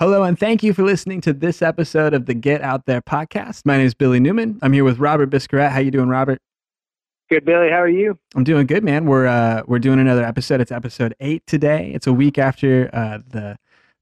[0.00, 3.66] Hello, and thank you for listening to this episode of the Get Out There podcast.
[3.66, 4.58] My name is Billy Newman.
[4.62, 5.72] I'm here with Robert Biscarat.
[5.72, 6.38] How you doing, Robert?
[7.28, 7.68] Good, Billy.
[7.68, 8.18] How are you?
[8.34, 9.04] I'm doing good, man.
[9.04, 10.62] We're uh, we're doing another episode.
[10.62, 11.92] It's episode eight today.
[11.94, 13.58] It's a week after uh, the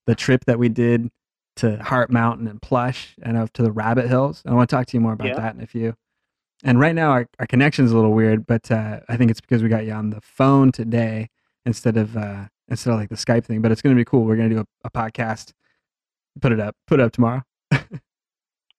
[0.06, 1.10] the trip that we did
[1.56, 4.42] to Hart Mountain and Plush and up to the Rabbit Hills.
[4.44, 5.34] And I want to talk to you more about Yeah.
[5.34, 5.96] that in a few.
[6.62, 9.64] And right now our, our connection's a little weird, but uh, I think it's because
[9.64, 11.28] we got you on the phone today
[11.66, 13.62] instead of uh, instead of like the Skype thing.
[13.62, 14.24] But it's going to be cool.
[14.24, 15.52] We're going to do a, a podcast.
[16.40, 16.74] Put it up.
[16.86, 17.42] Put it up tomorrow.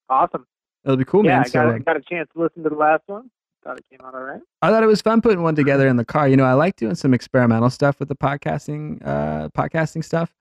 [0.10, 0.46] Awesome.
[0.84, 1.40] It'll be cool, yeah, man.
[1.42, 3.30] I So, got, um, got a chance to listen to the last one.
[3.64, 4.42] Thought it came out all right.
[4.62, 6.28] I thought it was fun putting one together in the car.
[6.28, 10.34] You know, I like doing some experimental stuff with the podcasting, uh, podcasting stuff,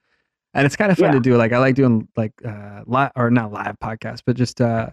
[0.55, 1.13] and it's kind of fun Yeah.
[1.15, 1.37] to do.
[1.37, 4.91] Like I like doing like uh, live or not live podcasts, but just uh,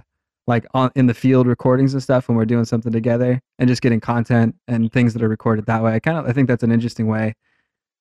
[0.47, 3.81] like on in the field recordings and stuff when we're doing something together and just
[3.83, 5.93] getting content and things that are recorded that way.
[5.93, 7.35] I kind of I think that's an interesting way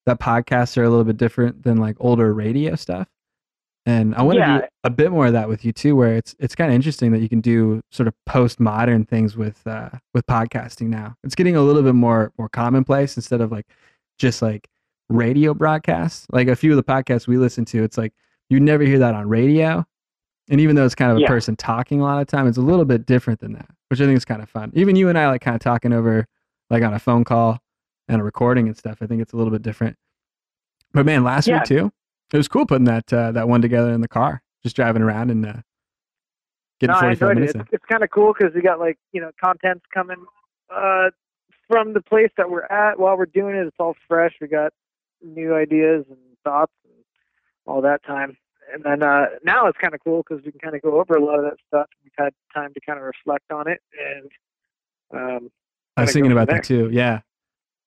[0.06, 3.06] that podcasts are a little bit different than like older radio stuff.
[3.87, 4.59] And I want to Yeah.
[4.61, 7.13] do a bit more of that with you too, where it's it's kind of interesting
[7.13, 11.16] that you can do sort of postmodern things with uh, with podcasting now.
[11.23, 13.66] It's getting a little bit more more commonplace instead of like
[14.18, 14.68] just like
[15.10, 16.26] radio broadcasts.
[16.32, 18.15] Like a few of the podcasts we listen to, it's like
[18.49, 19.85] you never hear that on radio.
[20.51, 21.29] And even though it's kind of a Yeah.
[21.29, 24.04] person talking a lot of time, it's a little bit different than that, which I
[24.07, 24.71] think is kind of fun.
[24.74, 26.26] Even you and I like kind of talking over
[26.71, 27.59] like on a phone call
[28.09, 28.98] and a recording and stuff.
[29.02, 29.96] I think it's a little bit different.
[30.93, 31.57] But man, last Yeah.
[31.59, 31.93] week too,
[32.35, 35.30] it was cool putting that uh, that one together in the car, just driving around
[35.30, 35.54] and uh,
[36.80, 37.35] getting no, 45 enjoyed it.
[37.35, 40.24] minutes It's, it's kind of cool because we got like you know contents coming
[40.74, 41.10] uh,
[41.68, 43.66] from the place that we're at while we're doing it.
[43.66, 44.35] It's all fresh.
[44.41, 44.73] We got
[45.23, 47.04] new ideas and thoughts and
[47.66, 48.37] all that time.
[48.73, 51.15] And then uh, now it's kind of cool because we can kind of go over
[51.15, 51.87] a lot of that stuff.
[52.02, 54.30] We've had time to kind of reflect on it and
[55.13, 55.51] um,
[55.96, 56.91] I was thinking about from that too.
[56.93, 57.21] Yeah.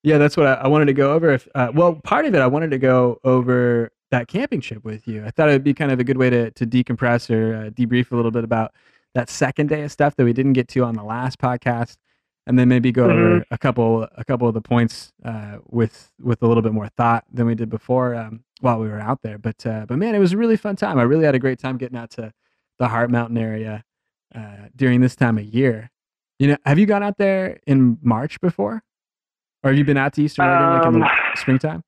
[0.03, 1.33] Yeah, that's what I, I wanted to go over.
[1.33, 5.07] If uh, well, part of it I wanted to go over that camping trip with
[5.07, 5.25] you.
[5.25, 7.69] I thought it would be kind of a good way to to decompress or uh,
[7.71, 8.73] debrief a little bit about
[9.13, 11.97] that second day of stuff that we didn't get to on the last podcast,
[12.45, 16.41] and then maybe go over a couple a couple of the points uh, with with
[16.41, 19.37] a little bit more thought than we did before um, while we were out there.
[19.37, 20.97] But uh, but man, it was a really fun time.
[20.99, 22.31] I really had a great time getting out to
[22.79, 23.83] the Hart Mountain area
[24.35, 25.89] uh, during this time of year.
[26.39, 28.83] You know, have you gone out there in March before?
[29.63, 31.83] Or have you been out to Eastern Oregon like in the Um, springtime?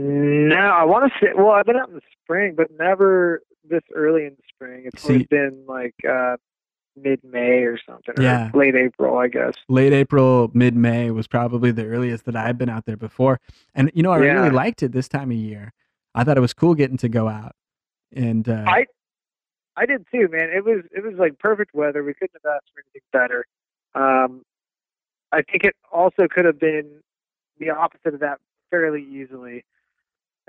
[0.00, 1.32] No, I want to say.
[1.34, 4.82] Well, I've been out in the spring, but never this early in the spring.
[4.86, 6.36] It's always See- been like uh,
[6.96, 8.50] mid-May or something, or Yeah.
[8.54, 9.54] late April, I guess.
[9.68, 13.40] Late April, mid May was probably the earliest that I've been out there before.
[13.74, 14.32] And you know, I Yeah.
[14.34, 15.72] really liked it this time of year.
[16.14, 17.54] I thought it was cool getting to go out.
[18.12, 18.86] And uh, I
[19.76, 20.50] I did too, man.
[20.50, 22.02] It was it was like perfect weather.
[22.02, 23.44] We couldn't have asked for anything better.
[23.94, 24.42] Um,
[25.32, 27.00] I think it also could have been
[27.58, 28.38] the opposite of that
[28.70, 29.64] fairly easily.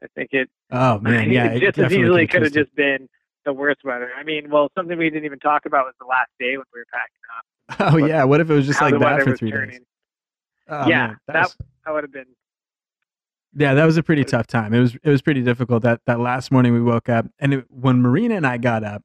[0.03, 3.07] I think it oh man, yeah, it it just as easily could have just been
[3.45, 4.11] the worst weather.
[4.17, 6.79] I mean, well, something we didn't even talk about was the last day when we
[6.79, 7.93] were packing up.
[7.93, 9.69] Oh yeah, what if it was just like that for three turning.
[9.79, 9.85] days?
[10.67, 12.27] Oh, Yeah, man, that- was- That would have been
[13.55, 14.73] Yeah, that was a pretty tough time.
[14.73, 15.83] It was it was pretty difficult.
[15.83, 19.03] That that last morning we woke up, and it, when Marina and I got up,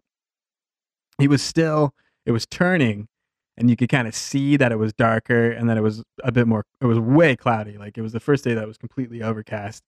[1.21, 1.95] it was still
[2.27, 3.09] it was turning,
[3.57, 6.31] and you could kind of see that it was darker, and that it was a
[6.33, 6.65] bit more.
[6.81, 7.79] It was way cloudy.
[7.79, 9.83] Like it was the first day that was completely overcast,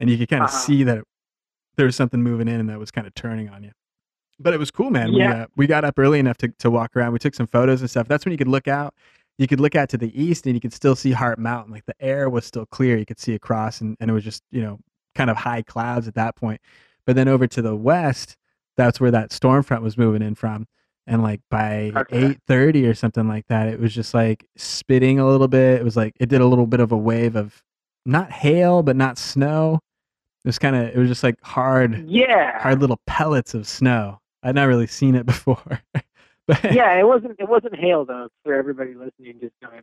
[0.00, 0.58] and you could kind of Uh-huh.
[0.58, 1.04] see that it,
[1.76, 3.70] there was something moving in, and that was kind of turning on you.
[4.38, 5.12] But it was cool, man.
[5.12, 5.42] We Yeah.
[5.42, 7.12] uh, we got up early enough to to walk around.
[7.12, 8.08] We took some photos and stuff.
[8.08, 8.94] That's when you could look out
[9.38, 11.72] you could look out to the east and you could still see Hart Mountain.
[11.72, 12.98] Like the air was still clear.
[12.98, 14.78] You could see across and, and it was just, you know,
[15.14, 16.60] kind of high clouds at that point.
[17.06, 18.36] But then over to the west,
[18.76, 20.66] that's where that storm front was moving in from.
[21.06, 22.18] And like by Okay.
[22.26, 25.80] eight thirty or something like that, it was just like spitting a little bit.
[25.80, 27.62] It was like it did a little bit of a wave of
[28.04, 29.78] not hail, but not snow.
[30.44, 34.20] It was kind of it was just like hard, yeah, hard little pellets of snow.
[34.42, 35.82] I'd not really seen it before.
[36.46, 36.98] but yeah.
[36.98, 38.28] It wasn't it wasn't hail though.
[38.44, 39.82] For everybody listening, just knowing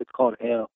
[0.00, 0.70] it's called hail.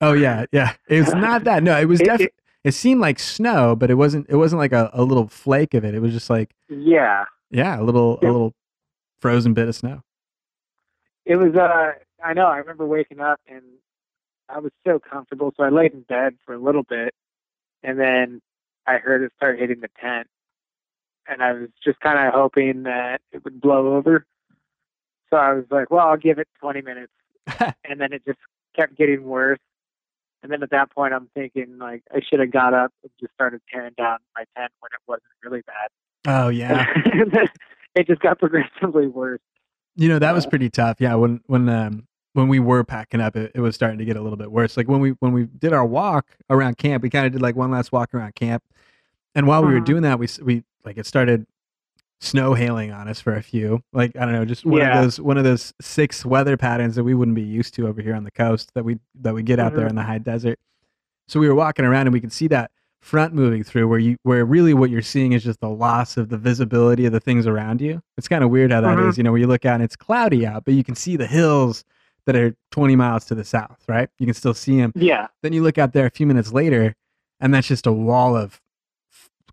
[0.00, 0.72] Oh yeah, yeah.
[0.88, 1.62] It was not that.
[1.62, 2.30] No, it was definitely.
[2.64, 4.26] It, seemed like snow, but it wasn't.
[4.28, 5.94] It wasn't like a, a little flake of it.
[5.94, 8.54] It was just like Yeah, yeah, a little a little
[9.20, 10.02] frozen bit of snow.
[11.26, 11.54] it was.
[11.54, 11.92] Uh,
[12.24, 12.46] I know.
[12.46, 13.62] I remember waking up and
[14.48, 17.12] I was so comfortable, so I laid in bed for a little bit,
[17.82, 18.40] and then
[18.88, 20.26] I heard it start hitting the tent,
[21.28, 24.24] and I was just kind of hoping that it would blow over.
[25.30, 27.12] So I was like, well, I'll give it 20 minutes.
[27.84, 28.38] and then it just
[28.74, 29.58] kept getting worse.
[30.42, 33.34] And then at that point, I'm thinking like I should have got up and just
[33.34, 35.90] started tearing down my tent when it wasn't really bad.
[36.26, 36.86] oh yeah.
[37.94, 39.40] it just got progressively worse.
[39.96, 41.00] You know that was pretty tough.
[41.00, 44.16] Yeah, when when um when we were packing up, it, it was starting to get
[44.16, 44.76] a little bit worse.
[44.76, 47.56] Like when we when we did our walk around camp, we kind of did like
[47.56, 48.62] one last walk around camp,
[49.34, 49.84] and while we were Mhm.
[49.86, 51.46] doing that, we we like it started
[52.20, 53.80] snow hailing on us for a few.
[53.92, 54.98] Like I don't know, just one Yeah.
[54.98, 58.02] of those one of those six weather patterns that we wouldn't be used to over
[58.02, 59.90] here on the coast that we that we get out there Mhm.
[59.90, 60.58] in the high desert.
[61.28, 62.70] So we were walking around and we could see that
[63.00, 66.28] front moving through where you where really what you're seeing is just the loss of
[66.30, 68.00] the visibility of the things around you.
[68.16, 69.18] It's kind of weird how that is, Mhm.
[69.18, 71.26] you know, where you look out and it's cloudy out, but you can see the
[71.28, 71.84] hills
[72.26, 74.08] that are 20 miles to the south, right?
[74.18, 74.92] You can still see them.
[74.96, 75.28] Yeah.
[75.42, 76.94] Then you look out there a few minutes later,
[77.40, 78.60] and that's just a wall of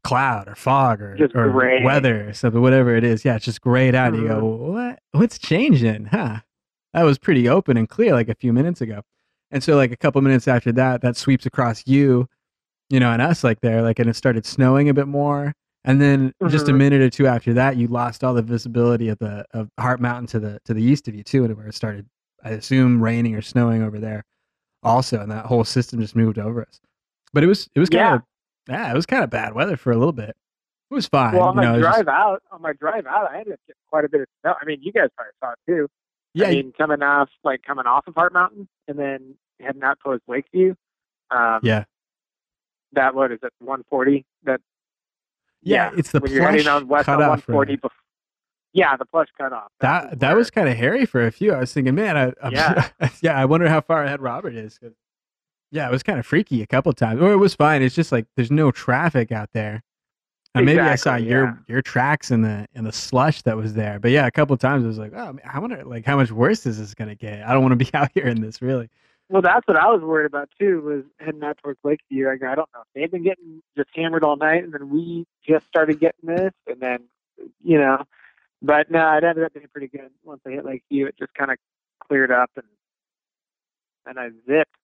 [0.05, 1.51] cloud or fog or, or
[1.83, 3.25] weather or something, whatever it is.
[3.25, 4.13] Yeah, it's just grayed out.
[4.13, 4.57] And you go, Mhm.
[4.73, 4.99] what?
[5.11, 6.05] What's changing?
[6.05, 6.39] Huh?
[6.93, 9.01] That was pretty open and clear like a few minutes ago.
[9.51, 12.27] And so, like a couple minutes after that, that sweeps across you,
[12.89, 15.53] you know, and us like there, like, and it started snowing a bit more.
[15.83, 16.77] And then just a Mhm.
[16.77, 20.27] minute or two after that, you lost all the visibility of the of Hart Mountain
[20.27, 22.07] to the to the east of you too, and where it started,
[22.43, 24.23] I assume, raining or snowing over there
[24.83, 26.79] also, and that whole system just moved over us.
[27.33, 28.15] But it was it was kind Yeah.
[28.15, 28.21] of
[28.67, 30.35] yeah, it was kind of bad weather for a little bit.
[30.91, 31.33] It was fine.
[31.33, 33.59] Well, on you my know, drive just- out, on my drive out, I ended up
[33.67, 34.53] getting quite a bit of snow.
[34.61, 35.87] I mean, you guys probably saw it too.
[36.33, 39.97] yeah, I mean, coming off like coming off of Hart Mountain and then heading out
[40.03, 40.75] towards Lakeview.
[41.31, 41.85] Um, yeah,
[42.93, 43.51] That what is it?
[43.59, 44.25] 140.
[44.43, 44.61] That
[45.63, 47.77] yeah, It's the when you're heading plush on west on cutoff 140.
[47.77, 47.89] Bef-
[48.73, 49.71] yeah, the plush cutoff.
[49.79, 51.51] That that was kind of hairy for a few.
[51.53, 52.89] I was thinking, man, I, I'm, Yeah.
[53.21, 54.77] yeah, I wonder how far ahead Robert is.
[54.77, 54.93] 'cause-
[55.75, 57.81] yeah, it was kind of freaky a couple times, or it was fine.
[57.81, 59.83] It's just like there's no traffic out there.
[60.55, 63.73] And maybe I saw Exactly, your your tracks in the in the slush that was
[63.73, 63.99] there.
[63.99, 66.31] But yeah, a couple times I was like, oh, man, I wonder like how much
[66.31, 67.43] worse is this gonna get?
[67.45, 68.89] I don't want to be out here in this really.
[69.29, 70.81] Well, that's what I was worried about too.
[70.81, 72.29] Was heading out towards Lakeview.
[72.29, 72.83] I go, I don't know.
[72.95, 76.79] They've been getting just hammered all night, and then we just started getting this, and
[76.79, 76.99] then
[77.63, 78.03] you know.
[78.61, 80.09] But no, it ended up being pretty good.
[80.23, 81.57] Once I hit Lakeview, it just kind of
[82.07, 82.65] cleared up, and
[84.05, 84.74] and I zipped.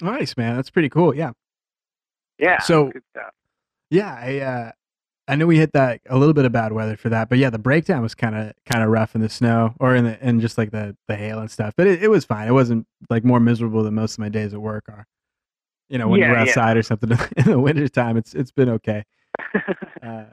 [0.00, 1.14] Nice man, that's pretty cool.
[1.14, 1.32] Yeah,
[2.38, 2.60] Yeah.
[2.60, 3.32] So- good stuff.
[3.90, 4.14] yeah.
[4.20, 4.72] I uh,
[5.30, 7.50] I know we hit that a little bit of bad weather for that, but yeah,
[7.50, 10.40] the breakdown was kind of kind of rough in the snow or in the and
[10.40, 11.74] just like the the hail and stuff.
[11.76, 12.48] But it, it was fine.
[12.48, 15.06] It wasn't like more miserable than most of my days at work are.
[15.90, 16.42] You know, when Yeah, you're yeah.
[16.42, 19.04] outside or something in the wintertime, it's it's been okay.
[20.02, 20.24] Uh,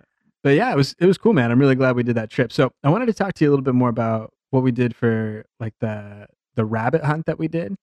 [0.44, 1.52] but yeah, it was it was cool, man.
[1.52, 2.52] I'm really glad we did that trip.
[2.54, 4.96] So I wanted to talk to you a little bit more about what we did
[4.96, 7.76] for like the the rabbit hunt that we did.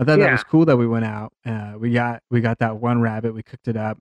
[0.00, 1.32] I thought that was cool that we went out.
[1.44, 3.34] Uh, we got we got that one rabbit.
[3.34, 3.98] We cooked it up.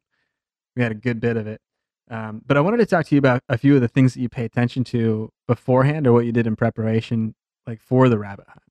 [0.76, 1.62] We had a good bit of it.
[2.10, 4.22] Um, but I wanted to talk to you about a few of the things that
[4.22, 7.36] you pay attention to beforehand, or what you did in preparation,
[7.68, 8.64] like for the rabbit hunt.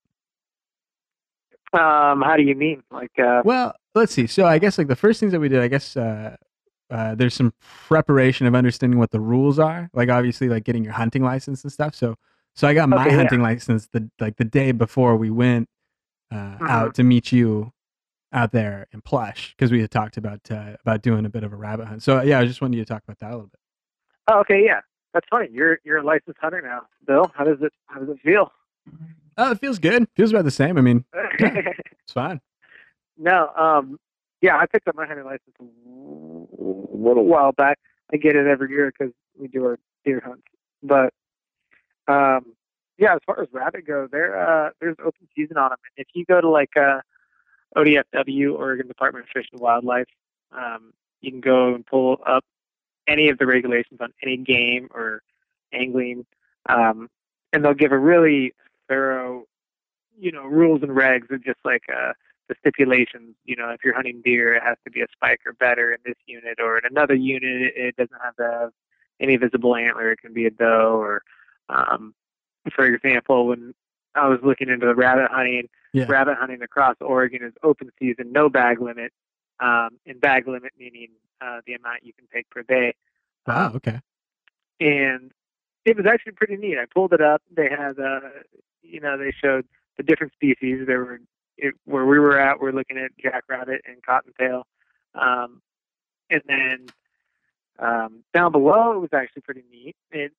[1.75, 2.83] um, how do you mean?
[2.91, 4.27] Like, uh, Well, let's see.
[4.27, 6.37] So I guess like the first things that we did, I guess uh,
[6.91, 7.53] uh, there's some
[7.89, 9.91] preparation of understanding what the rules are.
[9.93, 11.95] Like obviously, like getting your hunting license and stuff.
[11.95, 12.17] So
[12.55, 13.17] so I got my Okay, yeah.
[13.17, 15.69] hunting license the like the day before we went
[16.31, 16.69] uh, Mhm.
[16.69, 17.73] out to meet you
[18.33, 21.53] out there in Plush because we had talked about uh, about doing a bit of
[21.53, 22.03] a rabbit hunt.
[22.03, 23.61] So yeah, I just wanted you to talk about that a little bit.
[24.29, 24.81] oh, okay, yeah,
[25.15, 25.49] that's funny.
[25.51, 27.31] You're you're a licensed hunter now, Bill.
[27.35, 28.53] How does it how does it feel?
[29.37, 30.09] Oh, it feels good.
[30.17, 30.77] Feels about the same.
[30.77, 31.05] I mean,
[31.39, 32.41] it's fine.
[33.17, 33.99] no, um,
[34.43, 35.65] yeah, I picked up my hunting license a
[36.97, 37.79] little while back.
[38.13, 40.43] I get it every year because we do our deer hunts.
[40.83, 41.13] But
[42.09, 42.55] um,
[42.99, 45.79] yeah, as far as rabbit go, there uh, there's open season on them.
[45.97, 47.01] And if you go to like uh,
[47.77, 50.09] ODFW, Oregon Department of Fish and Wildlife,
[50.53, 52.45] um, you can go and pull up
[53.07, 55.23] any of the regulations on any game or
[55.73, 56.27] angling,
[56.69, 57.09] um,
[57.53, 58.53] and they'll give a really
[58.89, 59.45] thorough,
[60.19, 62.13] you know, rules and regs of just like uh,
[62.49, 63.37] the stipulations.
[63.45, 65.99] You know, if you're hunting deer, it has to be a spike or better in
[66.05, 68.71] this unit, or in another unit, it, it doesn't have to have
[69.21, 70.11] any visible antler.
[70.11, 71.23] It can be a doe, or
[71.69, 72.15] um,
[72.75, 73.75] for example, when
[74.15, 76.07] I was looking into the rabbit hunting, Yeah.
[76.09, 79.13] rabbit hunting across Oregon is open season, no bag limit.
[79.61, 81.09] Um, and bag limit meaning
[81.41, 82.95] uh, the amount you can take per day.
[83.47, 83.69] Wow.
[83.71, 84.01] Um, Okay.
[84.81, 85.33] and
[85.85, 86.79] it was actually pretty neat.
[86.79, 87.43] I pulled it up.
[87.51, 88.21] They had, uh,
[88.83, 90.87] you know, they showed the different species.
[90.87, 91.21] There were
[91.57, 92.61] it, where we were at.
[92.61, 94.65] We're looking at jackrabbit and cottontail,
[95.15, 95.61] um,
[96.31, 96.87] and then
[97.81, 99.97] um, down below it was actually pretty neat.
[100.13, 100.33] It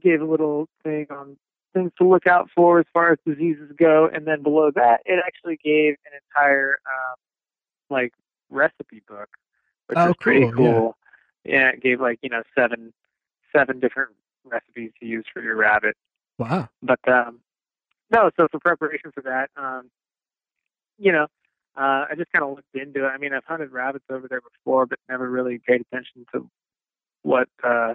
[0.00, 1.36] gave a little thing on
[1.76, 5.22] things to look out for as far as diseases go, and then below that it
[5.26, 7.16] actually gave an entire um,
[7.90, 8.12] like
[8.50, 9.28] recipe book,
[9.86, 10.72] which Oh, was pretty cool, yeah.
[10.72, 10.96] cool.
[11.44, 12.92] Yeah, it gave like you know seven
[13.54, 14.10] seven different
[14.44, 15.96] recipes to use for your rabbit.
[16.38, 16.68] Wow.
[16.82, 17.40] But um,
[18.10, 19.90] no, so for preparation for that, um,
[20.98, 21.24] you know,
[21.76, 23.08] uh, I just kind of looked into it.
[23.08, 26.48] I mean, I've hunted rabbits over there before, but never really paid attention to
[27.22, 27.94] what uh,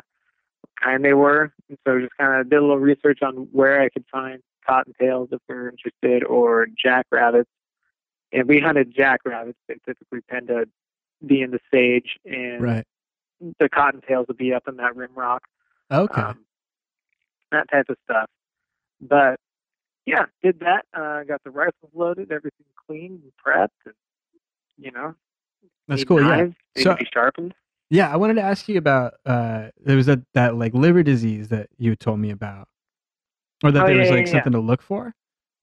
[0.81, 1.53] kind they were.
[1.69, 5.29] And so just kind of did a little research on where I could find cottontails
[5.31, 7.49] if we're interested, or jackrabbits.
[8.31, 9.57] And we hunted jackrabbits.
[9.67, 10.67] They typically tend to
[11.25, 12.85] be in the sage and Right.
[13.59, 15.43] the cottontails would be up in that rim rock.
[15.91, 16.21] Okay.
[16.21, 16.45] Um,
[17.51, 18.29] that type of stuff.
[19.01, 19.39] But
[20.05, 20.85] yeah, did that.
[20.93, 23.93] Uh, got the rifles loaded, everything clean and prepped, and
[24.77, 25.13] you know,
[25.87, 26.21] That's cool.
[26.21, 26.27] Yeah.
[26.27, 27.53] knives, They So- sharpened.
[27.91, 31.49] Yeah, I wanted to ask you about uh there was that that like liver disease
[31.49, 32.67] that you told me about.
[33.63, 34.31] Or that Oh, there was like yeah, yeah.
[34.31, 35.13] something to look for.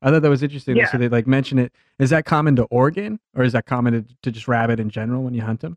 [0.03, 0.77] I thought that was interesting.
[0.77, 0.89] Yeah.
[0.93, 1.73] So they like mention it.
[1.99, 5.25] Is that common to Oregon or is that common to, to just rabbit in general
[5.25, 5.77] when you hunt them?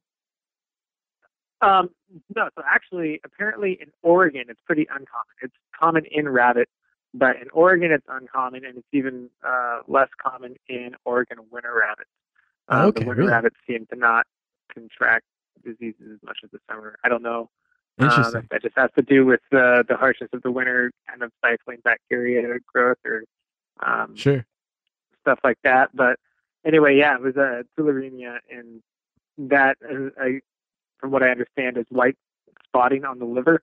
[1.61, 1.89] Um,
[2.35, 5.07] no, so actually, apparently in Oregon, it's pretty uncommon.
[5.41, 6.67] It's common in rabbit,
[7.13, 12.09] but in Oregon, it's uncommon, and it's even uh, less common in Oregon winter rabbits.
[12.67, 13.31] Um, Okay, the winter really?
[13.33, 14.25] rabbits seem to not
[14.73, 15.25] contract
[15.63, 16.97] diseases as much as the summer.
[17.03, 17.49] I don't know.
[17.99, 18.41] Um, Interesting.
[18.43, 21.31] if that just has to do with the the harshness of the winter, kind of
[21.39, 22.41] stifling bacteria
[22.73, 23.23] growth or
[23.85, 24.45] um, Sure.
[25.21, 25.89] stuff like that.
[25.93, 26.17] But
[26.65, 28.81] anyway, yeah, it was a tularemia, and
[29.49, 30.39] that, uh, I,
[30.99, 32.15] from what I understand, is white
[32.67, 33.61] spotting on the liver.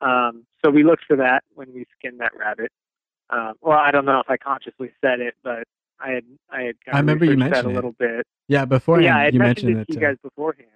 [0.00, 2.70] Um, so we looked for that when we skinned that rabbit.
[3.30, 5.64] Um, well, I don't know if I consciously said it, but
[6.00, 7.74] I had I had I remember you researched that mentioned a it.
[7.74, 8.26] little bit.
[8.48, 10.68] Yeah, beforehand yeah, I had you mentioned, mentioned it to you uh, guys beforehand.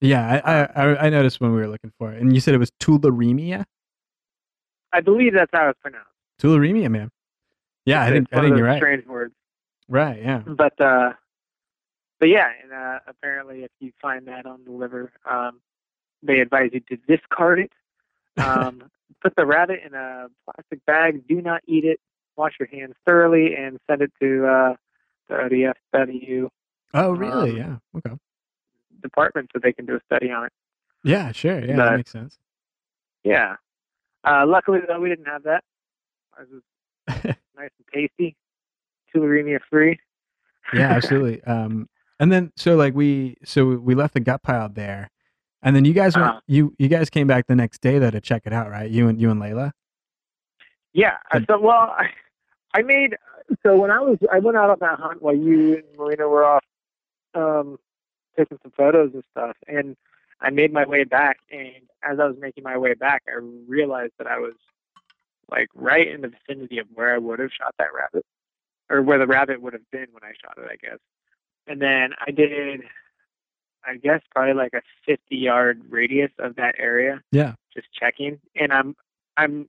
[0.00, 2.20] Yeah, I, I I I noticed when we were looking for it.
[2.20, 3.64] And you said it was tularemia?
[4.92, 6.08] I believe that's how it's pronounced.
[6.42, 7.10] Tularemia, man.
[7.84, 8.78] Yeah, I It's think I one of think you're right.
[8.78, 9.34] Strange words.
[9.88, 10.38] Right, yeah.
[10.46, 11.12] but uh
[12.20, 15.60] but yeah and uh apparently if you find that on the liver um
[16.22, 17.72] they advise you to discard it
[18.38, 18.84] um
[19.22, 21.98] put the rabbit in a plastic bag do not eat it
[22.36, 24.74] wash your hands thoroughly and send it to uh
[25.28, 25.34] the
[25.94, 26.48] odfw
[26.94, 27.50] Oh, really?
[27.52, 27.76] Um, yeah.
[27.98, 28.16] Okay.
[29.00, 30.52] Department so they can do a study on it
[31.04, 31.60] Yeah, sure.
[31.64, 32.38] Yeah, that makes sense.
[33.24, 33.56] yeah
[34.24, 35.62] uh luckily though we didn't have that
[36.38, 36.62] ours was
[37.56, 38.36] nice and tasty
[39.14, 39.98] tularemia free
[40.74, 41.88] yeah absolutely um
[42.18, 45.10] and then so like we so we left the gut pile there
[45.62, 46.40] and then you guys went Uh-huh.
[46.46, 49.08] you you guys came back the next day though to check it out right you
[49.08, 49.72] and you and layla
[50.92, 51.16] Yeah.
[51.30, 51.46] I Good.
[51.48, 52.06] So well, I,
[52.74, 53.16] I made
[53.64, 56.44] so when I was I went out on that hunt while you and Marina were
[56.44, 56.64] off,
[57.34, 57.78] um,
[58.36, 59.96] taking some photos and stuff, and
[60.40, 61.38] I made my way back.
[61.50, 64.54] And as I was making my way back, I realized that I was
[65.50, 68.24] like right in the vicinity of where I would have shot that rabbit,
[68.88, 70.98] or where the rabbit would have been when I shot it, I guess.
[71.66, 72.82] And then I did,
[73.84, 78.72] I guess probably like a 50 yard radius of that area yeah just checking, and
[78.72, 78.96] I'm
[79.36, 79.68] I'm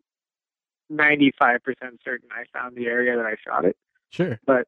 [0.91, 1.59] 95%
[2.03, 3.77] certain I found the area that I shot it.
[4.09, 4.67] sure But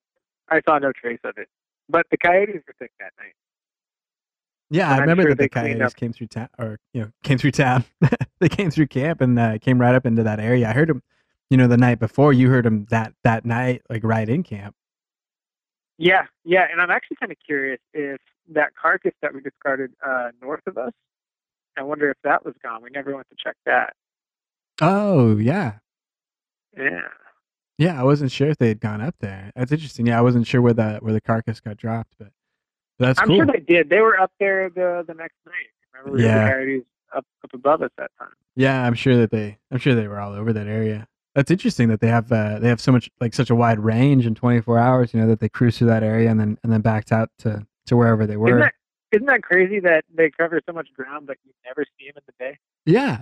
[0.49, 1.47] I saw no trace of it,
[1.89, 3.33] but the coyotes were thick that night.
[4.73, 7.11] Yeah And i I'm remember sure that the coyotes came through town or you know
[7.23, 7.85] came through town
[8.41, 11.03] they came through camp and uh, came right up into that area i heard them
[11.51, 14.75] you know the night before you heard them that that night like right in camp
[15.97, 20.29] Yeah, yeah, and I'm actually kind of curious if that carcass that we discarded uh,
[20.41, 20.93] north of us.
[21.77, 22.83] I wonder if that was gone.
[22.83, 23.93] We never went to check that.
[24.81, 25.79] oh yeah
[26.77, 27.07] Yeah.
[27.77, 30.47] yeah i wasn't sure if they had gone up there that's interesting yeah i wasn't
[30.47, 32.29] sure where the where the carcass got dropped but
[32.99, 33.89] that's I'm cool sure they did.
[33.89, 35.53] They were up there the the next night.
[35.93, 36.45] Remember, we Yeah.
[36.45, 36.85] the coyotes
[37.15, 38.29] up up above us that time.
[38.55, 41.07] Yeah, I'm sure that they I'm sure they were all over that area.
[41.35, 44.27] That's interesting that they have uh, they have so much like such a wide range
[44.27, 46.81] in 24 hours, you know, that they cruise through that area and then and then
[46.81, 48.59] backed out to to wherever they Isn't were.
[48.59, 48.73] that
[49.11, 52.23] isn't that crazy that they cover so much ground, but you never see them in
[52.27, 52.57] the day?
[52.85, 53.21] yeah.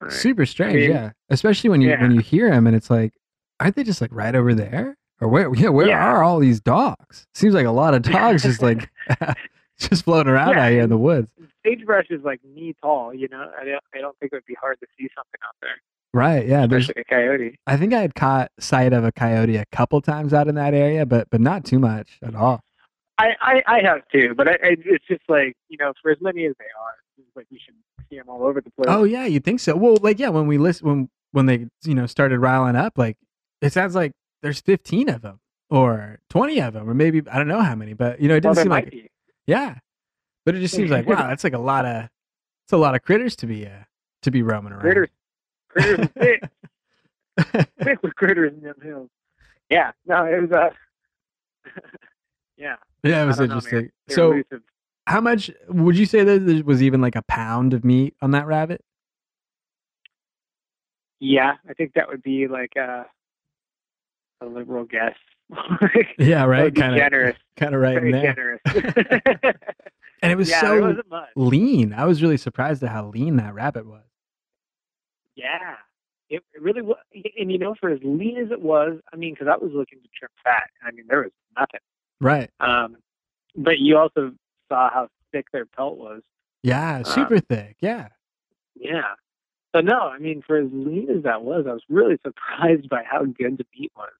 [0.00, 0.10] Right.
[0.12, 1.10] Super strange, mean, yeah.
[1.30, 3.12] Especially when you when you hear them and it's like
[3.60, 4.96] aren't they just like right over there?
[5.22, 6.04] Or where yeah, where Yeah.
[6.04, 7.26] are all these dogs?
[7.32, 8.90] Seems like a lot of dogs just like
[9.78, 11.30] just floating around Yeah, out here in the woods.
[11.64, 13.14] sagebrush is like knee tall.
[13.14, 15.54] You know, I don't, I don't think it would be hard to see something out
[15.62, 15.76] there,
[16.12, 16.66] Right, yeah.
[16.66, 17.58] There's especially a coyote.
[17.68, 20.74] I think I had caught sight of a coyote a couple times out in that
[20.74, 22.60] area, but but not too much at all.
[23.18, 26.18] I, I, I have too, but I, I, it's just like you know, for as
[26.20, 27.74] many as they are, it's like you should
[28.10, 28.86] see them all over the place.
[28.88, 29.76] Oh yeah, you think so?
[29.76, 33.16] Well, like yeah, when we list when when they you know started riling up, like
[33.60, 34.12] it sounds like
[34.42, 37.94] there's 15 of them or 20 of them or maybe I don't know how many,
[37.94, 39.10] but you know it well, didn't there seem like be.
[39.46, 39.76] yeah,
[40.44, 42.04] but it just seems like wow, that's like a lot of
[42.64, 43.84] it's a lot of critters to be uh
[44.22, 44.82] to be roaming around.
[44.82, 45.08] critters.
[45.68, 46.42] Critters thick,
[47.82, 49.08] thick with critters in them hills.
[49.70, 50.70] Yeah, no, it was uh,
[52.58, 52.76] yeah.
[53.02, 53.90] yeah, it was I don't know, interesting.
[54.10, 54.62] So elusive.
[55.06, 58.32] how much would you say that there was even like a pound of meat on
[58.32, 58.84] that rabbit?
[61.24, 63.06] yeah, I think that would be like a
[64.42, 65.14] a liberal guess.
[66.18, 66.74] Yeah, right.
[66.74, 68.60] Kind of generous, kind of right in very there.
[68.64, 69.56] generous.
[70.22, 71.02] And it was yeah, so
[71.34, 71.92] lean.
[71.92, 74.04] I was really surprised at how lean that rabbit was.
[75.34, 75.74] Yeah,
[76.30, 76.98] it, really was.
[77.36, 79.98] And you know, for as lean as it was, I mean, because I was looking
[80.00, 81.80] to trim fat, and I mean, there was nothing.
[82.20, 82.50] Right.
[82.60, 82.98] Um,
[83.56, 84.32] but you also
[84.68, 86.22] saw how thick their pelt was.
[86.62, 87.76] Yeah, Um, super thick.
[87.80, 88.08] Yeah.
[88.76, 89.14] Yeah.
[89.72, 93.02] But no, I mean, for as lean as that was, I was really surprised by
[93.02, 94.12] how good the meat was.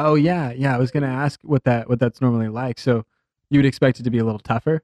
[0.00, 0.74] Oh yeah, yeah.
[0.74, 2.78] I was gonna ask what that what that's normally like.
[2.78, 3.04] So
[3.50, 4.82] you would expect it to be a little tougher.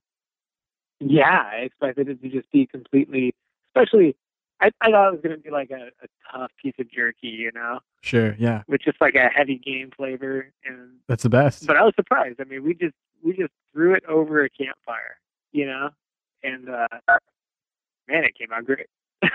[1.00, 3.34] Yeah, I expected it to just be completely,
[3.68, 4.16] especially,
[4.60, 7.28] I, I thought it was going to be like a, a tough piece of jerky,
[7.28, 8.34] you know, Sure.
[8.38, 10.50] Yeah, with just like a heavy game flavor.
[10.64, 11.66] And that's the best.
[11.66, 12.40] but I was surprised.
[12.40, 15.16] I mean, we just we just threw it over a campfire,
[15.52, 15.90] you know,
[16.42, 16.88] and uh,
[18.08, 18.86] man, it came out great.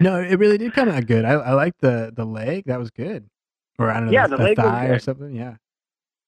[0.00, 1.24] No, it really did come out good.
[1.24, 2.64] I I like the the leg.
[2.66, 3.28] That was good.
[3.78, 5.32] Or I don't know, Yeah, the, the thigh or something.
[5.34, 5.56] Yeah.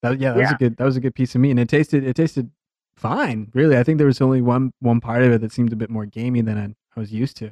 [0.03, 1.69] That yeah, that was a good that was a good piece of meat, and it
[1.69, 2.51] tasted it tasted
[2.97, 3.51] fine.
[3.55, 5.89] Really, I think there was only one one part of it that seemed a bit
[5.91, 6.65] more gamey than I,
[6.97, 7.51] I was used to.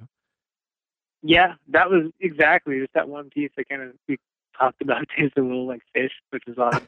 [1.22, 4.18] yeah, that was exactly just that one piece that kind of we
[4.58, 6.86] talked about tasted a little like fish, which is odd.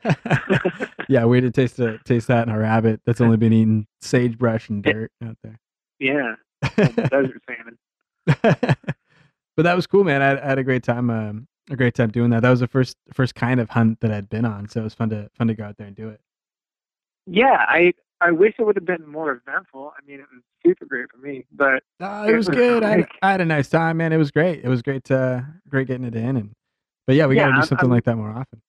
[1.08, 4.68] yeah, weird to taste a, taste that in a rabbit that's only been eating sagebrush
[4.68, 4.92] and Yeah.
[4.92, 5.58] dirt out there.
[5.98, 6.34] yeah,
[6.76, 7.78] desert salmon.
[9.56, 10.20] but that was cool, man.
[10.20, 11.08] I, I had a great time.
[11.10, 12.42] Um, a great time doing that.
[12.42, 14.94] That was the first first kind of hunt that I'd been on, so it was
[14.94, 16.20] fun to fun to go out there and do it.
[17.26, 19.92] Yeah, I I wish it would have been more eventful.
[19.96, 22.82] I mean, it was super great for me, but Uh, it was good.
[22.82, 24.12] I had, Like- I had a nice time, man.
[24.12, 24.64] It was great.
[24.64, 25.10] It was great.
[25.10, 26.54] Uh, great getting it in, and
[27.06, 28.62] but yeah, we Yeah, got to do something I'm- like that more often.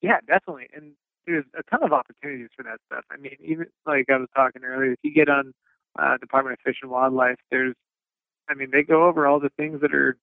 [0.00, 0.68] yeah, definitely.
[0.74, 0.92] And
[1.26, 3.04] there's a ton of opportunities for that stuff.
[3.10, 5.52] I mean, even like I was talking earlier, if you get on
[5.98, 7.74] uh, Department of Fish and Wildlife, there's,
[8.48, 10.16] I mean, they go over all the things that are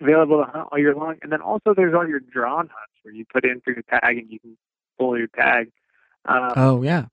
[0.00, 3.14] available to hunt all year long, and then also there's all your drawn hunts where
[3.14, 4.56] you put in for your tag and you can
[4.98, 5.70] pull your tag.
[6.26, 7.06] Um, Oh yeah,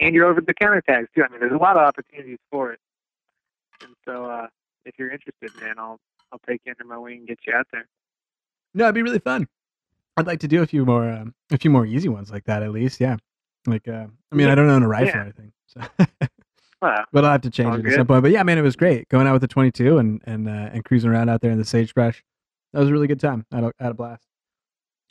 [0.00, 1.22] and your over the counter tags too.
[1.24, 2.80] I mean, there's a lot of opportunities for it.
[3.82, 4.46] And so, uh,
[4.84, 5.98] if you're interested, man, I'll
[6.32, 7.86] I'll take you under my wing and get you out there.
[8.74, 9.46] no, it'd be really fun.
[10.16, 12.62] I'd like to do a few more, um, a few more easy ones like that
[12.62, 13.00] at least.
[13.00, 13.16] Yeah,
[13.66, 14.52] like uh, I mean, Yeah.
[14.52, 15.18] I don't own a rifle Yeah.
[15.18, 15.80] or anything, so
[16.80, 18.22] But I'll have to change All it at some point.
[18.22, 20.84] But yeah, man, it was great going out with the 22 and and uh, and
[20.84, 22.22] cruising around out there in the sagebrush.
[22.72, 23.46] That was a really good time.
[23.52, 24.22] I had a, I had a blast.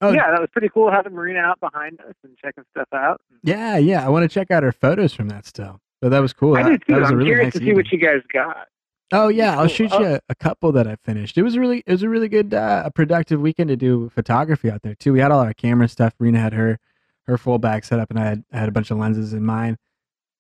[0.02, 3.22] Oh yeah, that was pretty cool having Marina out behind us and checking stuff out.
[3.44, 4.06] yeah, yeah.
[4.06, 5.80] I want to check out her photos from that still.
[6.02, 6.56] But that was cool.
[6.56, 6.94] I That- do too.
[6.94, 7.76] That was a I'm really curious nice to see evening.
[7.78, 8.68] what you guys got.
[9.14, 10.00] Oh yeah, I'll shoot Oh.
[10.00, 11.38] you a, a couple that I finished.
[11.38, 14.70] It was really it was a really good uh, a productive weekend to do photography
[14.70, 15.14] out there too.
[15.14, 16.14] We had all our camera stuff.
[16.20, 16.80] Rena had her
[17.28, 19.44] her full bag set up, and I had I had a bunch of lenses in
[19.44, 19.78] mine.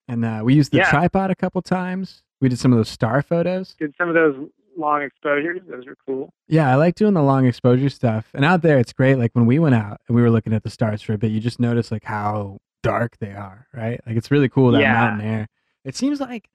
[0.08, 0.90] And uh, we used the Yeah.
[0.90, 2.24] tripod a couple times.
[2.42, 3.76] We did some of those star photos.
[3.80, 4.36] Did some of those
[4.78, 5.62] long exposures?
[5.68, 6.34] Those are cool.
[6.48, 8.28] Yeah, I like doing the long exposure stuff.
[8.34, 9.16] And out there, it's great.
[9.18, 11.32] Like when we went out and we were looking at the stars for a bit,
[11.32, 14.00] you just notice like how dark they are, right?
[14.06, 14.94] Like it's really cool that Yeah.
[14.94, 15.48] mountain air.
[15.86, 16.50] It seems like,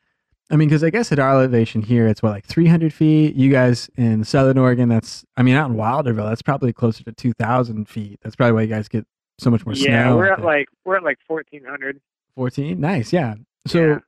[0.50, 3.34] I mean, because I guess at our elevation here, it's what like 300 feet.
[3.36, 7.12] You guys in Southern Oregon, that's I mean, out in Wilderville, that's probably closer to
[7.12, 8.18] 2,000 feet.
[8.22, 9.06] That's probably why you guys get
[9.38, 10.16] so much more yeah, snow.
[10.18, 10.46] we're at there.
[10.46, 12.00] like we're at like 1400.
[12.34, 12.78] 14.
[12.80, 13.34] Nice, yeah.
[13.66, 13.98] So Yeah.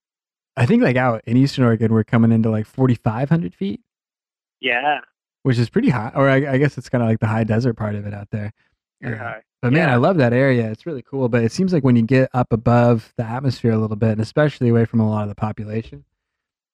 [0.57, 3.81] I think like out in Eastern Oregon, we're coming into like 4,500 feet.
[4.61, 5.01] Yeah,
[5.43, 6.13] which is pretty high.
[6.15, 8.29] Or I, I guess it's kind of like the high desert part of it out
[8.31, 8.53] there.
[9.01, 9.43] very high.
[9.61, 9.95] But man, Yeah.
[9.95, 10.71] I love that area.
[10.71, 11.29] It's really cool.
[11.29, 14.21] But it seems like when you get up above the atmosphere a little bit, and
[14.21, 16.05] especially away from a lot of the population,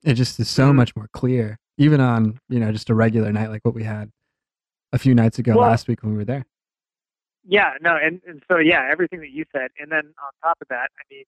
[0.05, 0.77] it just is so Mhm.
[0.77, 1.59] much more clear.
[1.79, 4.11] Even on you know just a regular night like what we had
[4.93, 6.45] a few nights ago Well- last week when we were there.
[7.51, 10.69] Yeah, no, and, and so yeah, everything that you said, and then on top of
[10.69, 11.25] that, I mean,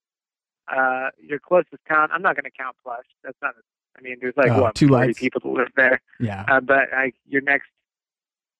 [0.70, 2.09] uh, your closest town.
[2.12, 3.06] I'm not going to count Plush.
[3.24, 3.54] That's not.
[3.98, 5.18] I mean, there's like Oh, what two 40 lights.
[5.18, 6.00] people that live there.
[6.20, 7.68] Yeah, Uh, but like your next,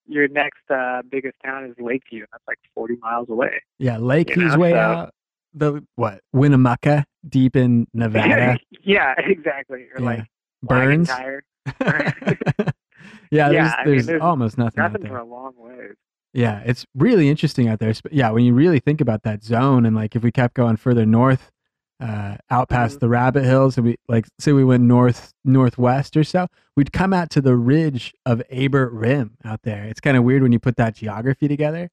[0.07, 2.25] your next uh, biggest town is Lakeview.
[2.31, 3.61] That's like 40 miles away.
[3.79, 3.97] yeah.
[3.97, 5.13] Lakeview's know, way so- out.
[5.53, 6.21] The what?
[6.33, 8.57] Winnemucca, deep in Nevada.
[8.83, 9.85] yeah, exactly.
[9.93, 10.05] Or Yeah.
[10.05, 10.25] like
[10.63, 11.09] Burns.
[11.09, 11.43] Tire.
[11.79, 15.95] yeah, there's, Yeah, I mean, there's, there's almost nothing, Nothing for a long ways.
[16.33, 17.93] Yeah, it's really interesting out there.
[18.11, 21.05] Yeah, when you really think about that zone, and like if we kept going further
[21.05, 21.51] north,
[21.99, 22.99] uh, out past Mhm.
[23.01, 27.13] the Rabbit Hills, and we like say we went north northwest or so, we'd come
[27.13, 29.83] out to the ridge of Abert Rim out there.
[29.85, 31.89] It's kind of weird when you put that geography together.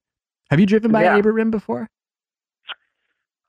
[0.51, 1.19] Have you driven by Yeah.
[1.19, 1.89] Abert Rim before?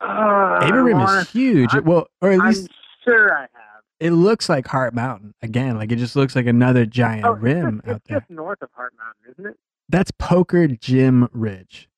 [0.02, 1.74] Uh, Abert Rim wanna- is huge.
[1.74, 2.70] I'm- well, or at I'm least
[3.04, 3.84] sure I have.
[4.00, 5.78] it looks like Hart Mountain again.
[5.78, 8.20] Like it just looks like another giant Oh, rim just, out it's there.
[8.22, 9.60] just north of Hart Mountain, isn't it?
[9.90, 11.90] That's Poker Jim Ridge.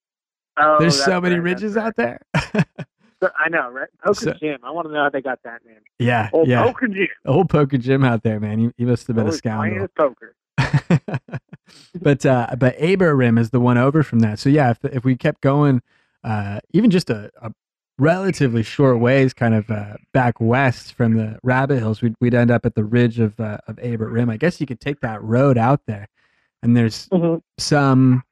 [0.58, 1.86] Oh, There's so many right, ridges right.
[1.88, 2.20] out there.
[3.24, 3.88] So- I know, right?
[4.04, 4.58] Poker So- Jim.
[4.64, 5.76] I want to know how they got that name.
[6.00, 6.64] yeah, Old yeah.
[6.64, 7.08] Poker Jim.
[7.28, 8.58] old poker Jim out there, man.
[8.58, 9.88] He, he must have been a Always scoundrel.
[9.96, 10.34] poker.
[12.02, 14.40] but uh, but Abert Rim is the one over from that.
[14.40, 15.82] So yeah, if if we kept going,
[16.24, 17.52] uh, even just a, a
[18.00, 22.50] relatively short ways, kind of uh, back west from the Rabbit Hills, we'd we'd end
[22.52, 24.30] up at the ridge of uh, of Abert Rim.
[24.30, 26.08] I guess you could take that road out there,
[26.64, 27.10] and there's
[27.58, 28.24] some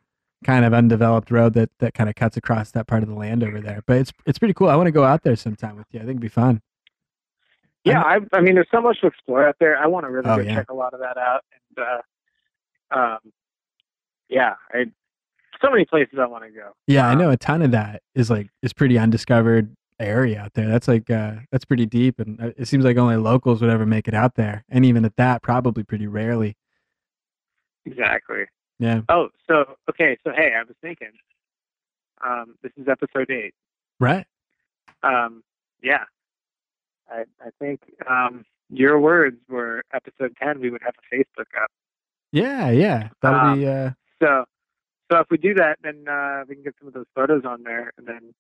[0.46, 3.44] kind of undeveloped road that that kind of cuts across that part of the land
[3.44, 3.82] over there.
[3.86, 4.70] But it's it's pretty cool.
[4.70, 6.00] I want to go out there sometime with you.
[6.00, 6.62] I think it'd be fun.
[7.86, 9.78] Yeah, I, I mean, there's so much to explore out there.
[9.78, 10.56] I want to really Oh, go yeah.
[10.56, 11.44] check a lot of that out.
[11.78, 13.20] And uh, um,
[14.28, 14.86] yeah, I
[15.62, 16.72] so many places I want to go.
[16.88, 20.54] Yeah, I Um, know a ton of that is like is pretty undiscovered area out
[20.54, 20.68] there.
[20.70, 23.86] That's like uh that's pretty deep and uh, it seems like only locals would ever
[23.86, 24.64] make it out there.
[24.70, 26.56] And even at that probably pretty rarely.
[27.92, 28.46] Exactly.
[28.80, 29.02] Yeah.
[29.10, 31.12] Oh, so okay, so hey, I was thinking,
[32.26, 33.54] um, this is episode eight.
[34.00, 34.26] Right?
[35.04, 35.44] Um,
[35.84, 36.04] yeah,
[37.12, 40.60] I I think um, your words were episode ten.
[40.60, 41.72] We would have a Facebook up.
[42.32, 43.10] Yeah, yeah.
[43.22, 43.90] That'll Um, be uh
[44.22, 44.46] So,
[45.12, 47.64] so if we do that, then uh, we can get some of those photos on
[47.64, 48.34] there, and then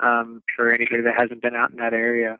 [0.00, 2.38] um, for anybody that hasn't been out in that area,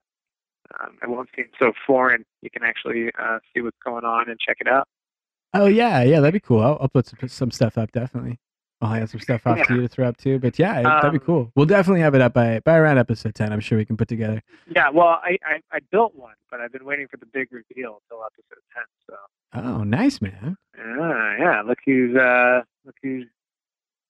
[0.80, 2.24] um, it won't seem so foreign.
[2.42, 4.88] You can actually uh, see what's going on and check it out.
[5.54, 6.60] Oh yeah, yeah, that'd be cool.
[6.62, 8.38] I'll, I'll put some, some stuff up definitely.
[8.80, 10.38] I'll have some stuff off to you to throw up too.
[10.38, 11.52] But yeah, that'd be Um, cool.
[11.54, 13.52] We'll definitely have it up by by around episode ten.
[13.52, 14.42] I'm sure we can put together.
[14.74, 18.00] Yeah, well, I, I, I built one, but I've been waiting for the big reveal
[18.02, 18.84] until episode ten.
[19.08, 19.14] So,
[19.54, 20.56] Oh, nice man.
[20.76, 21.62] yeah, yeah.
[21.62, 23.26] Look who's uh, look who's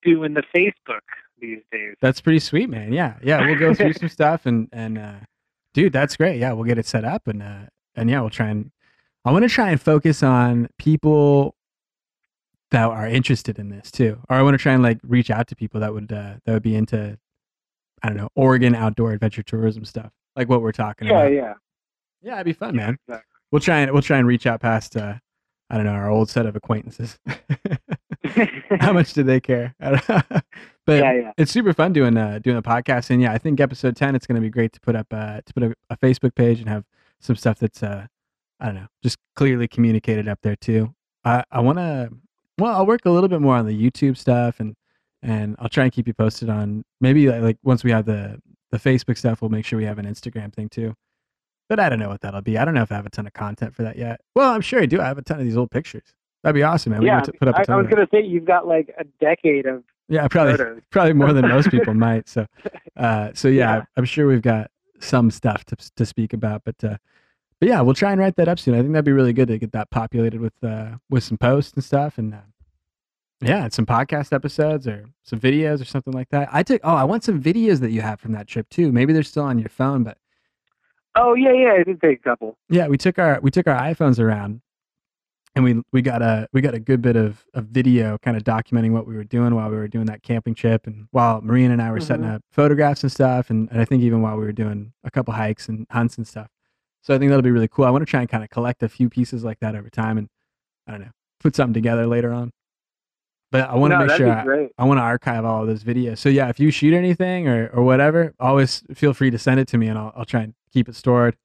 [0.02, 1.00] doing the Facebook
[1.40, 1.94] these days.
[2.00, 2.92] That's pretty sweet, man.
[2.92, 3.44] Yeah, yeah.
[3.46, 5.14] We'll go through some stuff and and uh,
[5.74, 6.40] dude, that's great.
[6.40, 7.62] Yeah, we'll get it set up and uh,
[7.94, 8.70] and yeah, we'll try and
[9.24, 11.54] I want to try and focus on people
[12.70, 15.46] that are interested in this too, or I want to try and like reach out
[15.48, 17.18] to people that would uh, that would be into
[18.02, 21.32] I don't know Oregon outdoor adventure tourism stuff, like what we're talking Yeah, about.
[21.32, 21.40] yeah.
[21.40, 21.54] Yeah,
[22.22, 22.34] yeah.
[22.34, 22.98] it'd be fun, man.
[23.08, 23.26] exactly.
[23.50, 25.14] We'll try and we'll try and reach out past uh,
[25.70, 27.18] I don't know our old set of acquaintances.
[28.80, 29.74] How much do they care?
[29.80, 30.20] I don't know.
[30.86, 31.32] but yeah, yeah.
[31.38, 34.26] it's super fun doing uh doing a podcast and yeah i think episode 10 it's
[34.26, 36.68] going to be great to put up uh to put a, a facebook page and
[36.68, 36.84] have
[37.20, 38.06] some stuff that's uh
[38.64, 40.92] i don't know just clearly communicated up there too
[41.24, 42.10] i i want to
[42.58, 44.74] well i'll work a little bit more on the youtube stuff and
[45.22, 48.40] and i'll try and keep you posted on maybe like, like once we have the
[48.70, 50.94] the facebook stuff we'll make sure we have an instagram thing too
[51.68, 53.26] but i don't know what that'll be i don't know if i have a ton
[53.26, 55.44] of content for that yet well i'm sure i do i have a ton of
[55.44, 57.86] these old pictures that'd be awesome man we yeah, put up a I, I was
[57.86, 60.82] gonna say you've got like a decade of yeah probably photos.
[60.90, 62.28] probably more than most people might.
[62.28, 62.46] So,
[62.96, 63.84] uh, so yeah, Yeah.
[63.96, 66.96] I'm sure we've got some stuff to to speak about, but uh,
[67.64, 68.74] but yeah, we'll try and write that up soon.
[68.74, 71.72] I think that'd be really good to get that populated with uh, with some posts
[71.72, 72.38] and stuff, and uh,
[73.40, 76.48] yeah, and some podcast episodes or some videos or something like that.
[76.52, 78.92] I took oh, I want some videos that you have from that trip too.
[78.92, 80.18] Maybe they're still on your phone, but
[81.16, 81.72] Oh yeah, yeah.
[81.78, 82.58] I did take a couple.
[82.68, 84.60] yeah, we took our we took our iPhones around,
[85.54, 88.42] and we we got a we got a good bit of, of video kind of
[88.44, 91.70] documenting what we were doing while we were doing that camping trip, and while Marine
[91.70, 92.34] and I were setting Mhm.
[92.34, 95.32] up photographs and stuff, and, and I think even while we were doing a couple
[95.34, 96.48] hikes and hunts and stuff.
[97.04, 97.84] So I think that'll be really cool.
[97.84, 100.16] I want to try and kind of collect a few pieces like that over time,
[100.16, 100.28] and
[100.86, 102.50] I don't know, put something together later on.
[103.52, 104.68] But I want to make sure I.
[104.78, 106.18] I want to archive all of those videos.
[106.18, 109.68] So yeah, if you shoot anything or, or whatever, always feel free to send it
[109.68, 111.36] to me, and I'll I'll try and keep it stored.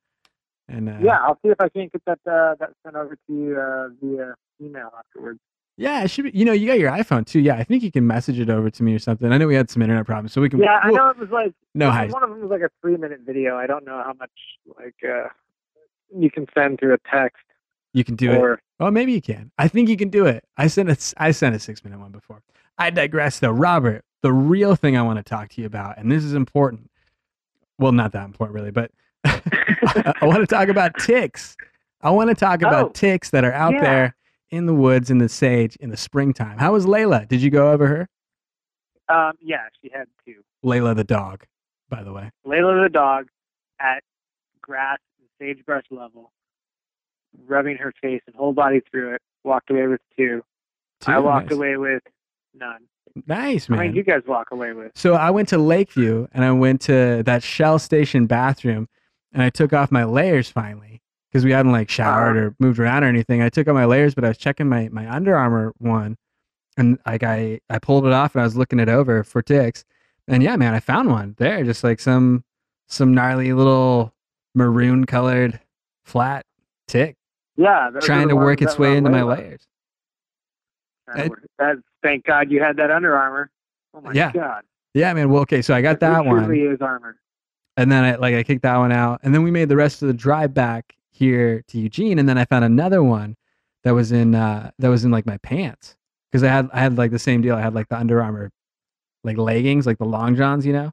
[0.69, 3.33] And uh, Yeah, I'll see if I can get that uh, that sent over to
[3.33, 5.39] you uh, via email afterwards.
[5.77, 6.31] Yeah, it should be.
[6.33, 7.41] You know, you got your iPhone too.
[7.41, 9.31] Yeah, I think you can message it over to me or something.
[9.31, 10.59] I know we had some internet problems, so we can.
[10.59, 12.07] Yeah, I know it was like No, hi.
[12.07, 13.57] one of them was like a three minute video.
[13.57, 14.31] I don't know how much
[14.77, 15.27] like uh,
[16.15, 17.43] you can send through a text
[17.93, 18.37] You can do it.
[18.37, 19.51] or Oh, maybe you can.
[19.57, 20.45] I think you can do it.
[20.57, 20.97] I sent a.
[21.17, 22.41] I sent a six minute one before.
[22.77, 23.51] I digress, though.
[23.51, 26.89] Robert, the real thing I want to talk to you about, and this is important.
[27.77, 28.91] Well, not that important, really, but
[29.25, 31.57] I want to talk about ticks.
[32.01, 33.81] I want to talk about Oh, ticks that are out yeah.
[33.81, 34.15] there
[34.51, 36.57] in the woods in the sage in the springtime.
[36.57, 37.27] How was Layla?
[37.27, 38.09] Did you go over her?
[39.09, 40.35] um, yeah, she had two.
[40.63, 41.43] Layla the dog,
[41.89, 42.31] by the way.
[42.47, 43.27] Layla the dog
[43.81, 44.03] at
[44.61, 44.99] grass
[45.39, 46.31] sagebrush level,
[47.47, 49.21] rubbing her face and whole body through it.
[49.43, 50.43] Walked away with two.
[51.07, 51.55] I walked Nice.
[51.57, 52.03] away with
[52.53, 52.81] none.
[53.25, 53.87] Nice, man.
[53.87, 54.91] did you guys walk away with?
[54.95, 58.87] So I went to Lakeview and I went to that Shell Station bathroom
[59.33, 62.45] and I took off my layers finally because we hadn't like showered Uh-huh.
[62.47, 63.41] or moved around or anything.
[63.41, 66.17] I took off my layers, but I was checking my my Under Armour one
[66.77, 69.85] and like I I pulled it off and I was looking it over for ticks.
[70.27, 72.43] And yeah, man, I found one there, just like some
[72.87, 74.13] some gnarly little
[74.59, 75.59] maroon colored
[76.03, 76.45] flat
[76.87, 77.15] tick
[77.57, 79.65] Yeah, trying to work its way into my layers.
[81.07, 83.49] Trying to It- work- that- thank God you had that Under Armour.
[83.93, 85.29] Oh my Yeah, God, Yeah, man.
[85.29, 86.43] Well, okay, so I got It that one.
[86.45, 87.17] truly is armor.
[87.77, 90.01] and then I like I kicked that one out, and then we made the rest
[90.01, 93.35] of the drive back here to Eugene, and then I found another one
[93.83, 95.95] that was in uh that was in like my pants
[96.29, 97.55] because I had I had like the same deal.
[97.55, 98.51] I had like the Under Armour
[99.23, 100.91] like leggings, like the long johns, you know,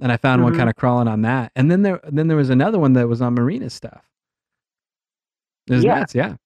[0.00, 0.58] and I found one Mhm.
[0.58, 3.20] kind of crawling on that, and then there then there was another one that was
[3.22, 4.08] on Marina's stuff.
[5.68, 6.00] It was Yeah.
[6.00, 6.36] nuts, yeah.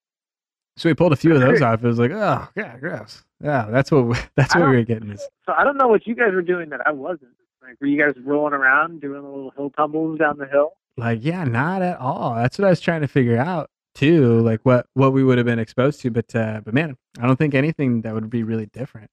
[0.77, 1.85] So we pulled a few of those off.
[1.85, 3.23] It was like, oh, yeah, gross.
[3.41, 5.11] Yeah, that's what we, that's what we were getting.
[5.11, 7.33] Is So I don't know what you guys were doing that I wasn't.
[7.63, 10.73] Like, were you guys rolling around doing a little hill tumbles down the hill?
[10.99, 12.35] like yeah, not at all.
[12.35, 15.47] That's what I was trying to figure out too, like what what we would have
[15.47, 16.11] been exposed to.
[16.11, 19.11] But uh, but man, I don't think anything that would be really different.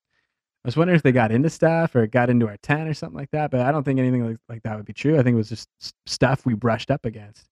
[0.64, 3.18] I was wondering if they got into stuff or got into our tent or something
[3.18, 5.18] like that, but I don't think anything like, like that would be true.
[5.18, 5.70] I think it was just
[6.06, 7.48] stuff we brushed up against.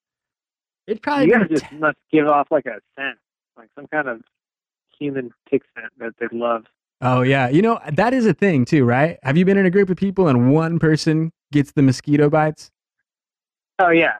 [0.87, 3.17] It'd probably You guys just must give off like a scent,
[3.57, 4.21] like some kind of
[4.99, 6.65] human tick scent that they love.
[7.01, 9.19] Oh yeah, you know that is a thing too, right?
[9.23, 12.71] Have you been in a group of people and one person gets the mosquito bites?
[13.79, 14.15] Oh yeah,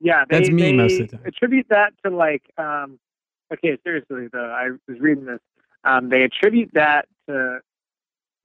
[0.00, 0.24] yeah.
[0.28, 1.26] They, That's me they most of the time.
[1.26, 2.98] Attribute that to like, um,
[3.52, 5.40] okay, seriously though, I was reading this.
[5.84, 7.60] Um, they attribute that to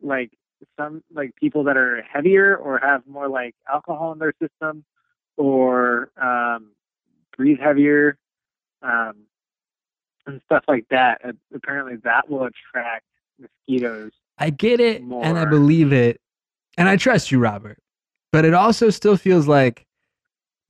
[0.01, 0.31] like
[0.77, 4.83] some like people that are heavier or have more like alcohol in their system
[5.37, 6.71] or um,
[7.35, 8.17] breathe heavier
[8.81, 9.13] um,
[10.25, 11.21] and stuff like that.
[11.53, 13.05] Apparently, that will attract
[13.39, 14.11] mosquitoes.
[14.37, 16.19] I get it and I believe it,
[16.77, 17.77] and I trust you, Robert.
[18.31, 19.86] But it also still feels like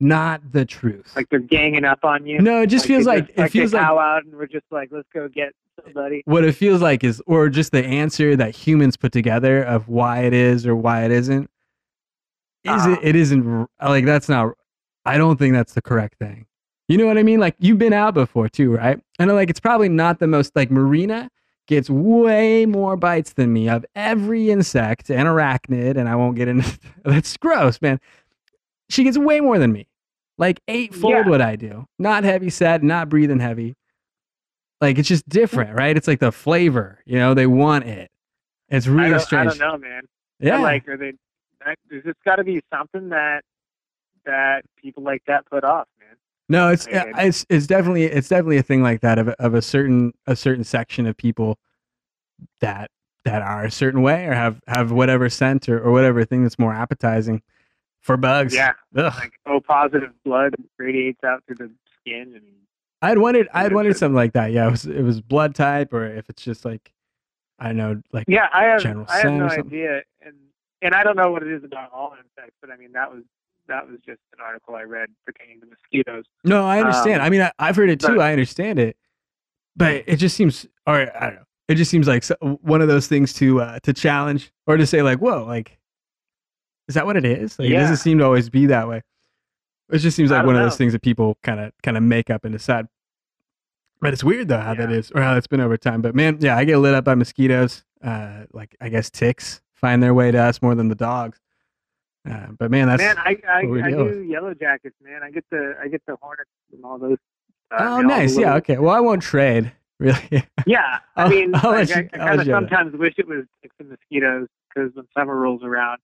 [0.00, 1.12] not the truth.
[1.16, 2.38] Like they're ganging up on you.
[2.40, 4.46] no, it just they feels like just, it they feels like cow out and we're
[4.46, 5.52] just like, let's go get
[5.84, 6.22] somebody.
[6.24, 10.20] what it feels like is or just the answer that humans put together of why
[10.20, 11.44] it is or why it isn't
[12.64, 12.90] is Uh-huh.
[12.92, 14.52] it it isn't like that's not
[15.04, 16.46] i don't think that's the correct thing
[16.88, 19.60] you know what i mean like you've been out before too right and like it's
[19.60, 21.30] probably not the most like marina
[21.68, 26.48] gets way more bites than me of every insect and arachnid and i won't get
[26.48, 28.00] into that's gross man
[28.90, 29.86] she gets way more than me
[30.38, 31.28] like eightfold Yeah.
[31.28, 33.76] what i do not heavy set not breathing heavy
[34.80, 35.32] like it's just mm.
[35.32, 35.96] different, right?
[35.96, 38.10] It's like the flavor, you know, they want it.
[38.68, 40.02] It's really don't, I don't know, man.
[40.40, 40.58] Yeah.
[40.58, 41.14] Like, are they?
[41.90, 43.42] There's just got to be something that
[44.24, 46.16] that people like that put off, man.
[46.48, 46.98] no, it's Okay.
[46.98, 50.12] Uh, it's it's definitely it's definitely a thing like that of a, of a certain
[50.26, 51.58] a certain section of people
[52.60, 52.90] that
[53.24, 56.58] that are a certain way or have have whatever scent or, or whatever thing that's
[56.58, 57.42] more appetizing
[58.00, 58.54] for bugs.
[58.54, 59.12] Yeah, Ugh.
[59.16, 62.44] like O positive blood radiates out through the skin, and
[63.02, 64.52] I had wondered I had wondered something like that.
[64.52, 66.92] Yeah, it was it was blood type or if it's just like
[67.58, 70.34] I don't know, like yeah, I have General I have no idea, and
[70.82, 73.24] and I don't know what it is about all insects, but I mean that was
[73.68, 76.24] that was just an article I read pertaining to mosquitoes.
[76.44, 77.20] No, I understand.
[77.20, 78.16] Um, I mean, I, I've heard it too.
[78.16, 78.96] but- I understand it,
[79.76, 81.42] but it just seems, or I don't know.
[81.68, 82.24] It just seems like
[82.62, 85.77] one of those things to uh, to challenge or to say like, "Whoa, like,
[86.88, 89.02] is that what it is?" Like, it doesn't seem to always be that way.
[89.90, 92.28] It just seems like one of those things that people kind of kind of make
[92.30, 92.86] up and decide.
[94.00, 94.96] But it's weird though how that Yeah.
[94.96, 96.02] is, or how that's been over time.
[96.02, 97.84] But man, yeah, I get lit up by mosquitoes.
[98.02, 101.40] Uh, like I guess ticks find their way to us more than the dogs.
[102.28, 105.22] Uh, but man, that's man, I I, I do yellow jackets, man.
[105.24, 107.16] I get the I get the hornets and all those.
[107.70, 108.36] uh, oh nice.
[108.38, 108.78] Yeah, okay.
[108.78, 109.72] Well, I won't trade.
[110.00, 110.44] Really.
[110.64, 112.52] Yeah, I I'll- mean, I'll like, you- I I'll kind of that.
[112.52, 115.98] sometimes wish it was ticks and mosquitoes because when summer rolls around,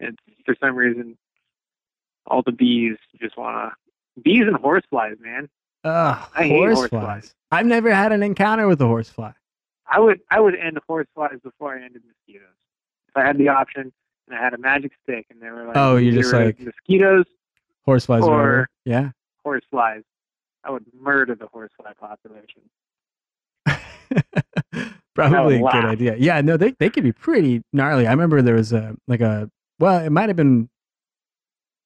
[0.00, 1.16] it's for some reason
[2.26, 5.48] all the bees just want to bees and horseflies, man.
[5.84, 6.90] Ugh, I hate horseflies.
[6.90, 7.34] horseflies.
[7.50, 9.32] I've never had an encounter with a horsefly.
[9.90, 12.54] I would I would end the horseflies before I ended mosquitoes.
[13.08, 13.92] If I had the option
[14.28, 17.24] and I had a magic stick and they were like, Oh, you're just like- mosquitoes,
[17.86, 18.68] Horseflies Or- over.
[18.84, 19.10] Yeah.
[19.44, 20.02] horseflies.
[20.62, 22.62] I would murder the horsefly population.
[25.14, 26.16] Probably oh, a good idea.
[26.18, 28.06] Yeah, no, they they could be pretty gnarly.
[28.06, 30.68] I remember there was a like a well, it might have been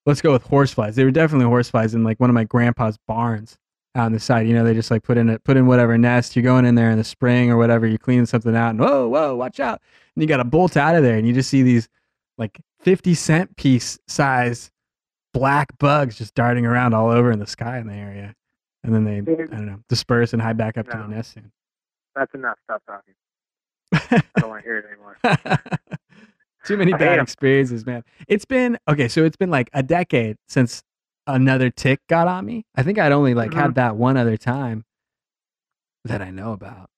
[0.05, 0.95] let's go with horseflies.
[0.95, 3.57] They were definitely horseflies in like one of my grandpa's barns
[3.95, 4.47] out on the side.
[4.47, 6.35] You know, they just like put in it put in whatever nest.
[6.35, 9.07] You're going in there in the spring or whatever, you're cleaning something out and whoa,
[9.07, 9.81] whoa, watch out.
[10.15, 11.87] And you gotta bolt out of there and you just see these
[12.37, 14.69] like fifty cent piece size
[15.33, 18.33] black bugs just darting around all over in the sky in the area.
[18.83, 21.03] And then they I don't know, disperse and hide back up to No.
[21.07, 21.51] the nest soon.
[22.15, 22.57] That's enough.
[22.65, 23.13] Stop talking.
[23.91, 25.17] I don't want to hear it anymore.
[26.65, 28.03] Too many bad experiences, man.
[28.27, 30.81] It's been okay, so it's been like a decade since
[31.27, 32.65] another tick got on me.
[32.75, 33.55] I think I'd only like Mhm.
[33.55, 34.83] had that one other time
[36.03, 36.89] that I know about.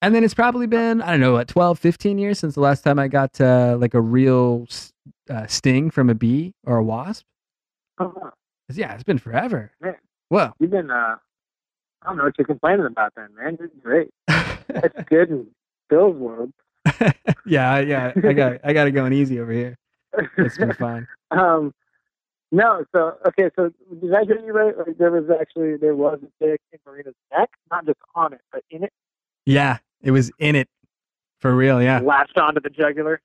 [0.00, 2.82] And then it's probably been, I don't know, what, 12, 15 years since the last
[2.82, 4.66] time I got uh, like a real
[5.30, 7.24] uh, sting from a bee or a wasp.
[7.98, 8.08] Oh,
[8.68, 9.70] It's- Yeah, it's been forever.
[9.80, 9.94] Man.
[10.28, 10.52] Whoa.
[10.58, 11.16] you've been uh,
[12.02, 13.56] I don't know what you're complaining about then, man.
[13.60, 14.10] You're great.
[14.26, 15.46] That's good in
[15.88, 16.52] Bill's world.
[17.46, 18.12] yeah, yeah.
[18.22, 19.76] I got I got it going easy over here.
[20.38, 21.06] It's been fine.
[21.30, 21.72] um,
[22.50, 24.76] no, so okay, so did I hear you right?
[24.76, 28.40] Like there was actually there was a tick in Marina's neck, not just on it,
[28.52, 28.92] but in it,
[29.46, 30.68] Yeah, it was in it
[31.38, 31.82] for real.
[31.82, 32.00] Yeah.
[32.00, 33.20] latched onto the jugular.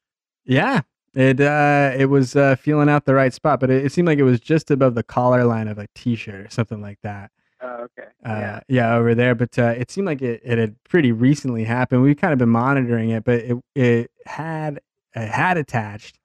[0.46, 0.82] Yeah,
[1.14, 4.18] it uh, it was uh, feeling out the right spot, but it, it seemed like
[4.20, 7.32] it was just above the collar line of a t-shirt or something like that.
[7.62, 8.10] Oh, okay.
[8.26, 8.60] Uh, yeah.
[8.68, 8.96] yeah.
[8.96, 9.34] over there.
[9.36, 12.04] But uh, it seemed like it, it had pretty recently happened.
[12.04, 14.80] We've kind of been monitoring it, but it it had
[15.16, 16.20] it had attached,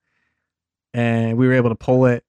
[0.93, 2.23] and we were able to pull it.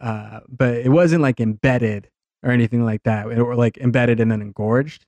[0.00, 2.10] uh, but it wasn't like embedded
[2.42, 5.06] or anything like that, or like embedded and then engorged.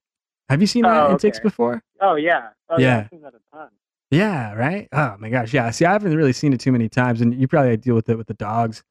[0.48, 1.42] Have you seen that Oh, in ticks okay.
[1.42, 1.82] before?
[2.00, 2.48] Oh yeah.
[2.70, 3.00] Oh, Yeah.
[3.00, 3.68] I've seen that a ton.
[4.10, 4.88] Yeah, right.
[4.92, 5.70] Oh my gosh, yeah.
[5.70, 8.16] See, I haven't really seen it too many times, and you probably deal with it
[8.16, 8.82] with the dogs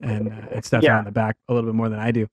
[0.00, 0.98] and uh, and stuff Yeah.
[1.00, 2.26] in the back a little bit more than I do.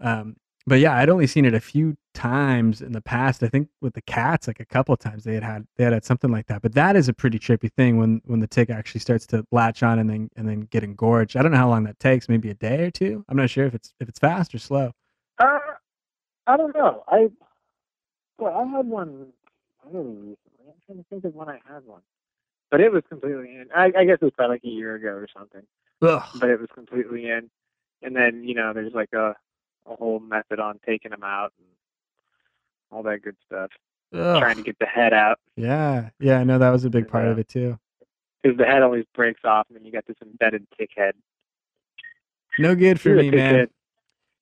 [0.00, 3.42] Um, but yeah, I'd only seen it a few times in the past.
[3.42, 5.92] I think with the cats, like a couple of times they had had they had,
[5.92, 6.62] had something like that.
[6.62, 9.82] But that is a pretty trippy thing when when the tick actually starts to latch
[9.82, 11.36] on and then and then get engorged.
[11.36, 12.28] I don't know how long that takes.
[12.28, 13.24] Maybe a day or two.
[13.28, 14.92] I'm not sure if it's if it's fast or slow.
[15.38, 15.58] Uh,
[16.46, 17.04] I don't know.
[17.08, 17.28] I
[18.38, 19.32] well, I had one
[19.86, 20.36] I don't recently.
[20.66, 22.02] I'm trying to think of when I had one,
[22.70, 23.68] but it was completely in.
[23.74, 25.62] I, I guess it was probably like a year ago or something.
[26.02, 26.22] Ugh.
[26.40, 27.50] But it was completely in,
[28.02, 29.34] and then you know there's like a
[29.86, 31.66] a whole method on taking them out and
[32.90, 33.70] all that good stuff.
[34.14, 34.38] Ugh.
[34.40, 36.38] Trying to get the head out Yeah, yeah.
[36.38, 37.78] I know that was a big part of it too.
[38.42, 41.14] because the head always breaks off, and then you got this embedded tick head.
[42.58, 43.54] No good for You're me, man.
[43.54, 43.70] head.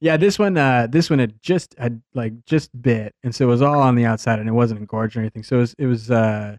[0.01, 3.49] Yeah, this one, uh, this one had just had like just bit, and so it
[3.49, 5.43] was all on the outside, and it wasn't engorged or anything.
[5.45, 6.57] So it was, it was uh,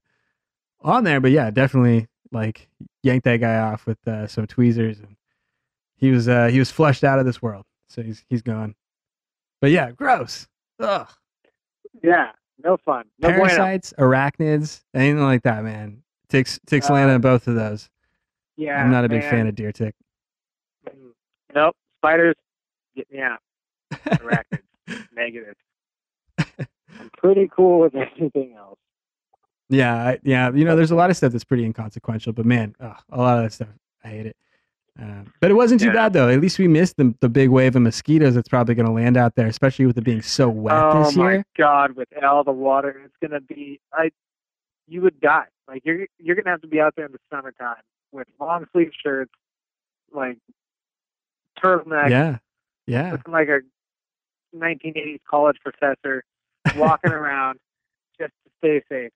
[0.81, 2.69] on there, but yeah, definitely like
[3.03, 5.17] yanked that guy off with uh, some tweezers, and
[5.97, 7.65] he was uh, he was flushed out of this world.
[7.91, 8.73] So he's he's gone.
[9.59, 10.47] But yeah, gross.
[10.79, 11.07] Ugh.
[12.01, 12.31] Yeah,
[12.63, 13.05] no fun.
[13.19, 13.43] No bueno.
[13.45, 16.01] Parasites, arachnids, anything like that, man.
[16.29, 17.89] Ticks ticks Uh, land on both of those.
[18.55, 19.93] Yeah, I'm not a big fan of deer tick.
[20.87, 21.11] Mm.
[21.53, 22.35] Nope, spiders.
[22.95, 23.39] Get me out.
[23.93, 24.61] Arachnids.
[25.15, 25.55] Negative.
[26.37, 28.79] I'm pretty cool with anything else.
[29.69, 30.51] Yeah, I, yeah.
[30.51, 33.37] You know, there's a lot of stuff that's pretty inconsequential, but man, ugh, a lot
[33.37, 33.69] of that stuff,
[34.03, 34.37] I hate it.
[34.99, 35.93] Um, but it wasn't too Yeah.
[35.93, 36.29] bad though.
[36.29, 39.17] At least we missed the the big wave of mosquitoes that's probably going to land
[39.17, 41.25] out there, especially with it being so wet oh this year.
[41.25, 43.79] Oh my god, with all the water, it's gonna be.
[43.93, 44.11] I,
[44.87, 45.45] you would die.
[45.67, 48.91] Like you're you're gonna have to be out there in the summertime with long sleeve
[49.01, 49.31] shirts,
[50.13, 50.37] like
[51.63, 52.37] turtleneck, Yeah,
[52.85, 53.61] yeah, looking like a
[54.55, 56.23] 1980s college professor,
[56.75, 57.59] walking around
[58.19, 59.11] just to stay safe.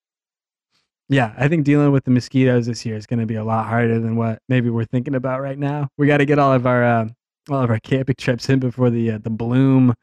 [1.10, 1.34] Yeah.
[1.38, 4.00] I think dealing with the mosquitoes this year is going to be a lot harder
[4.00, 5.90] than what maybe we're thinking about right now.
[5.98, 7.08] We got to get all of our uh,
[7.50, 9.94] all of our camping trips in before the uh, the bloom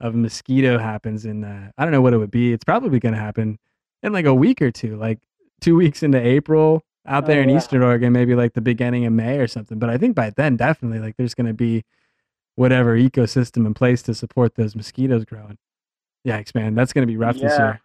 [0.00, 1.24] of mosquito happens.
[1.24, 2.52] And uh, I don't know what it would be.
[2.52, 3.58] It's probably going to happen
[4.02, 5.18] in like a week or two, like
[5.60, 7.56] two weeks into April out Oh, there in yeah.
[7.56, 9.78] Eastern Oregon, maybe like the beginning of May or something.
[9.78, 11.82] But I think by then, definitely, like there's going to be
[12.56, 15.56] whatever ecosystem in place to support those mosquitoes growing.
[16.26, 17.80] Yikes, man, that's going to be rough this year.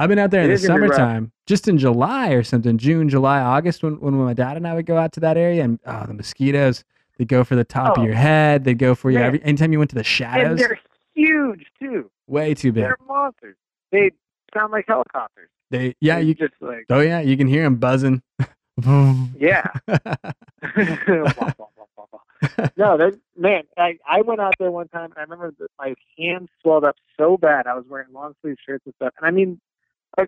[0.00, 0.96] I've been out there in the is gonna be rough.
[0.96, 4.72] summertime, just in July or something, June, July, August, when, when my dad and I
[4.74, 6.84] would go out to that area, and oh, the mosquitoes,
[7.18, 8.00] they go for the top Oh.
[8.00, 10.52] of your head, they go for you every anytime you went to the shadows.
[10.52, 10.80] And they're
[11.14, 12.10] huge too.
[12.26, 12.84] Way too big.
[12.84, 13.56] They're monsters.
[13.92, 14.12] They
[14.54, 15.50] sound like helicopters.
[15.70, 18.22] They yeah, They're you just like oh yeah, you can hear them buzzing.
[19.38, 19.66] yeah.
[22.76, 22.96] No,
[23.36, 26.84] man, I, I went out there one time and I remember that my hands swelled
[26.84, 27.66] up so bad.
[27.66, 29.12] I was wearing long sleeve shirts and stuff.
[29.18, 29.60] And I mean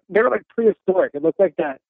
[0.08, 1.12] they were like prehistoric.
[1.14, 1.80] It looked like that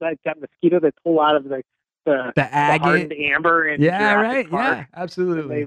[0.00, 1.62] that, that mosquito they pull out of the
[2.06, 4.46] the, the the hardened amber and Yeah, right.
[4.50, 5.66] Yeah, They, absolutely.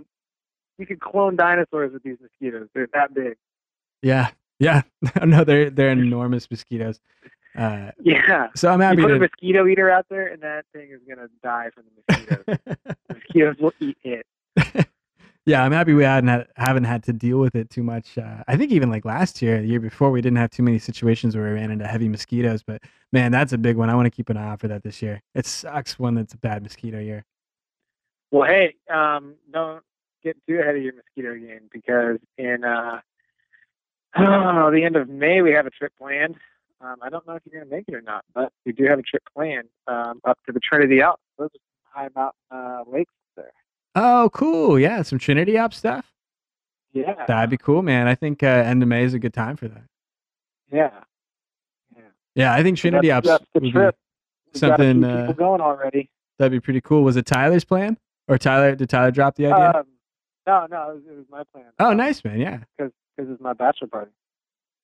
[0.79, 2.67] you could clone dinosaurs with these mosquitoes.
[2.73, 3.35] They're that big.
[4.01, 4.81] Yeah, yeah.
[5.23, 6.99] no, they're they're enormous mosquitoes.
[7.55, 8.47] Uh, Yeah.
[8.55, 9.19] so I'm You happy put a to.
[9.19, 12.57] mosquito eater out there and that thing is gonna die from the mosquitoes.
[13.09, 14.25] mosquitoes will eat it.
[15.45, 18.17] yeah, I'm happy we hadn't had, haven't had to deal with it too much.
[18.17, 20.79] Uh, I think even like last year, the year before, we didn't have too many
[20.79, 22.63] situations where we ran into heavy mosquitoes.
[22.63, 23.89] But man, that's a big one.
[23.89, 25.21] I want to keep an eye out for that this year.
[25.35, 27.25] It sucks when it's a bad mosquito year.
[28.31, 29.83] Well, hey, um, don't
[30.23, 33.01] get too ahead of your mosquito game because in uh,
[34.17, 36.35] the end of May we have a trip planned.
[36.79, 38.85] Um, I don't know if you're going to make it or not, but we do
[38.85, 41.21] have a trip planned um, up to the Trinity Alps.
[41.37, 43.13] Those are high mountain uh, lakes.
[43.95, 44.79] Oh, cool.
[44.79, 46.05] Yeah, some Trinity Alps stuff.
[46.93, 48.07] Yeah, That'd be cool, man.
[48.07, 49.83] I think uh, end of May is a good time for that.
[50.71, 50.91] yeah.
[51.95, 52.01] yeah.
[52.35, 53.95] Yeah, I think Trinity that's, that's would be, trip.
[54.53, 56.09] We've got a something, uh, going already.
[56.37, 57.03] that'd be pretty cool.
[57.03, 58.75] Was it Tyler's plan, or Tyler?
[58.75, 59.79] Did Tyler drop the idea?
[59.79, 59.85] Um,
[60.45, 61.65] no, no, it was, it was my plan.
[61.79, 62.39] oh, nice, man.
[62.39, 62.59] Yeah.
[62.77, 64.11] Because it's my bachelor party.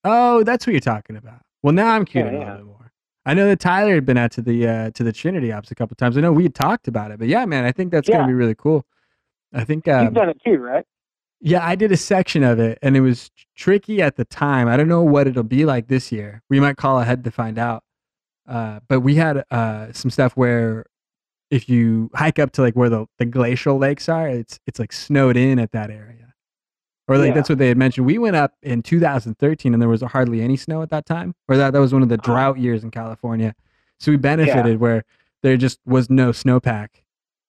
[0.04, 1.40] Oh, that's what you're talking about.
[1.62, 2.92] Well, now I'm curious Yeah, a little bit more.
[3.26, 5.74] I know that Tyler had been out to the uh, to the Trinity Alps a
[5.74, 6.16] couple times.
[6.16, 8.16] I know we had talked about it, but yeah, man, I think that's Yeah.
[8.16, 8.84] gonna be really cool.
[9.52, 10.84] I think, You've um, done it too, right?
[11.40, 14.68] yeah, I did a section of it, and it was tricky at the time.
[14.68, 16.42] I don't know what it'll be like this year.
[16.48, 17.82] We might call ahead to find out.
[18.48, 20.84] Uh, but we had uh, some stuff where
[21.50, 24.92] if you hike up to like where the, the glacial lakes are, it's it's like
[24.92, 26.34] snowed in at that area,
[27.08, 27.34] or like Yeah.
[27.34, 28.06] that's what they had mentioned.
[28.06, 31.56] We went up in 2013 and there was hardly any snow at that time, or
[31.56, 32.24] that that was one of the Oh.
[32.24, 33.54] drought years in California.
[33.98, 35.04] So we benefited where
[35.42, 36.88] there just was no snowpack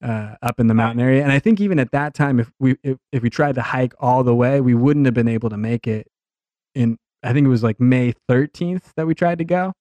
[0.01, 1.23] uh, up in the mountain area.
[1.23, 3.93] And I think even at that time, if we if, if we tried to hike
[3.99, 6.07] all the way, we wouldn't have been able to make it.
[6.73, 9.73] In I think it was like May 13th that we tried to go.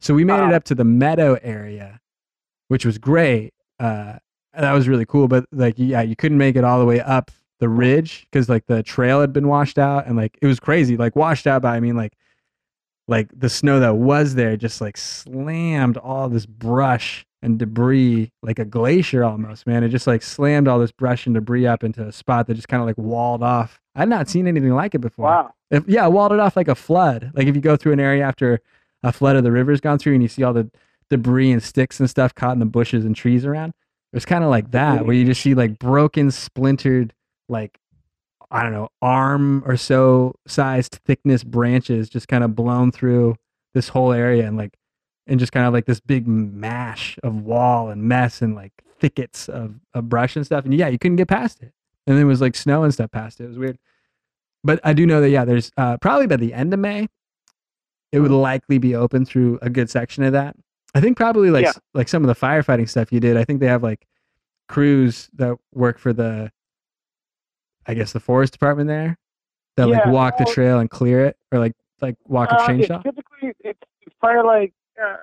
[0.00, 2.00] So we made it up to the meadow area,
[2.68, 3.52] which was great.
[3.78, 4.14] Uh,
[4.54, 5.28] that was really cool.
[5.28, 8.66] But like, yeah, you couldn't make it all the way up the ridge because like
[8.66, 10.96] the trail had been washed out and like it was crazy.
[10.96, 12.14] Like washed out by I mean like
[13.06, 18.58] like the snow that was there just like slammed all this brush and debris like
[18.58, 19.82] a glacier almost man.
[19.82, 22.68] It just like slammed all this brush and debris up into a spot that just
[22.68, 23.80] kind of like walled off.
[23.94, 25.26] I'd not seen anything like it before.
[25.26, 25.54] Wow.
[25.70, 27.32] if, yeah walled it off like a flood.
[27.34, 28.60] Like if you go through an area after
[29.02, 30.70] a flood of the river's gone through and you see all the
[31.08, 34.44] debris and sticks and stuff caught in the bushes and trees around it was kind
[34.44, 37.12] of like that where you just see like broken splintered
[37.48, 37.80] like
[38.50, 43.36] I don't know, arm or so sized thickness branches just kind of blown through
[43.74, 44.74] this whole area and like
[45.26, 49.48] and just kind of like this big mash of wall and mess and like thickets
[49.48, 50.64] of, of brush and stuff.
[50.64, 51.72] And yeah, you couldn't get past it.
[52.06, 53.44] And there was like snow and stuff past it.
[53.44, 53.78] It was weird.
[54.64, 57.08] But I do know that yeah, there's uh, probably by the end of May,
[58.12, 60.56] it would likely be open through a good section of that.
[60.94, 61.72] I think probably like Yeah.
[61.94, 63.36] like some of the firefighting stuff you did.
[63.36, 64.06] I think they have like
[64.68, 66.50] crews that work for the
[67.86, 69.16] I guess the forest department there
[69.76, 72.68] that like Yeah, walk the trail and clear it or like like walk a Uh,
[72.68, 73.02] chainsaw.
[73.02, 74.72] Typically it's it's of like
[75.02, 75.16] uh,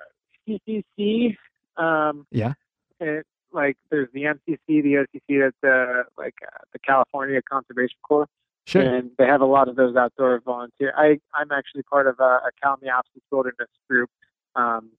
[0.46, 1.36] CCC.
[1.76, 2.52] Um, Yeah.
[3.00, 5.40] It, like there's the MCC, the OCC.
[5.40, 8.28] That's uh, like uh, the California Conservation Corps,
[8.66, 8.82] Sure.
[8.82, 10.92] and they have a lot of those outdoor volunteer.
[10.96, 14.10] I I'm actually part of a, a Kalmiopsis Wilderness group
[14.54, 14.90] um,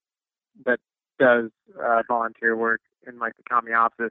[0.64, 0.80] that
[1.20, 1.50] does
[1.80, 4.10] uh, volunteer work in like the Kalmiopsis.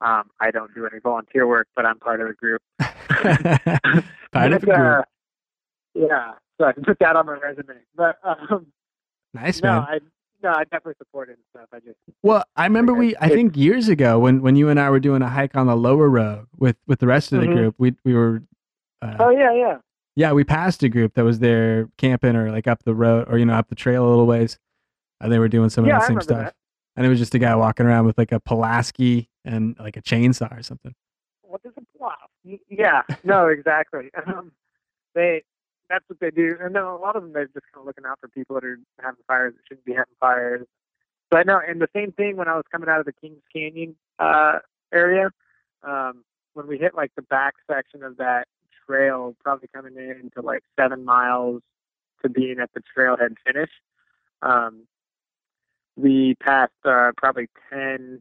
[0.00, 2.62] Um, I don't do any volunteer work, but I'm part of the group.
[4.32, 5.04] Part of a But, uh, group.
[5.94, 7.76] Yeah, so I can put that on my resume.
[7.94, 8.66] But um,
[9.36, 9.82] Nice no, man.
[9.82, 9.98] I
[10.42, 11.68] no, I definitely support it and stuff.
[11.72, 14.90] I just Well, I remember we I think years ago when when you and I
[14.90, 17.52] were doing a hike on the lower road with with the rest of the Mhm.
[17.54, 18.42] group, we we were
[19.02, 19.78] uh, oh yeah, yeah,
[20.16, 23.38] yeah, we passed a group that was there camping or like up the road or
[23.38, 24.58] you know up the trail a little ways.
[25.20, 26.38] And they were doing some of Yeah, the I same stuff.
[26.44, 26.54] that.
[26.94, 30.02] And it was just a guy walking around with like a Pulaski and like a
[30.02, 30.94] chainsaw or something.
[31.42, 31.80] what is a?
[32.44, 34.10] Y- Yeah, no, exactly.
[34.26, 34.52] Um,
[35.14, 35.42] they
[35.88, 38.04] that's what they do, and then a lot of them they're just kind of looking
[38.06, 40.66] out for people that are having fires that shouldn't be having fires.
[41.30, 43.96] But no, and the same thing when I was coming out of the Kings Canyon
[44.18, 44.58] uh,
[44.92, 45.30] area,
[45.82, 46.24] um,
[46.54, 48.46] when we hit like the back section of that
[48.86, 51.62] trail, probably coming in to like seven miles
[52.22, 53.70] to being at the trailhead finish.
[54.42, 54.82] Um,
[55.96, 58.20] we passed uh, probably 10,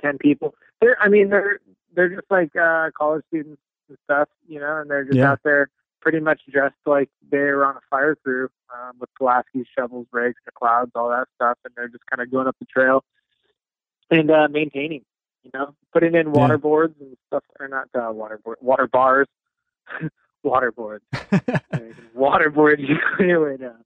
[0.00, 0.54] 10 people.
[0.80, 1.60] They're, I mean, they're
[1.94, 5.32] they're just like uh, college students and stuff, you know, and they're just Yeah.
[5.32, 5.68] out there
[6.06, 10.92] pretty much dressed like they're on a fire crew um, with Pulaski shovels, rakes, McLeods,
[10.94, 13.02] all that stuff, and they're just kind of going up the trail
[14.08, 15.02] and uh, maintaining,
[15.42, 16.32] you know, putting in Yeah.
[16.32, 19.26] water boards and stuff, or not uh, water board, water bars,
[20.44, 21.04] water boards,
[22.14, 22.80] water boards.
[22.88, 23.82] You clear way down.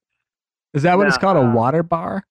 [0.74, 1.38] Is that what it's No, called?
[1.38, 2.22] A uh, water bar?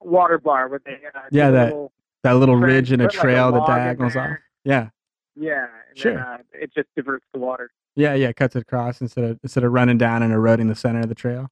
[0.00, 3.22] Water bar with they uh, Yeah, that little That little ridge and a put, like,
[3.24, 4.38] trail that diagonals off.
[4.64, 4.88] Yeah.
[5.36, 6.14] Yeah, and Sure.
[6.14, 7.70] then, uh, it just diverts the water.
[7.98, 11.00] Yeah, yeah, cuts it across instead of instead of running down and eroding the center
[11.00, 11.48] of the trail.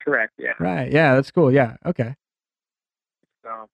[0.00, 0.32] Correct.
[0.38, 0.52] Yeah.
[0.60, 0.92] Right.
[0.92, 1.50] Yeah, that's cool.
[1.50, 1.76] Yeah.
[1.84, 2.14] Okay.
[3.42, 3.68] So.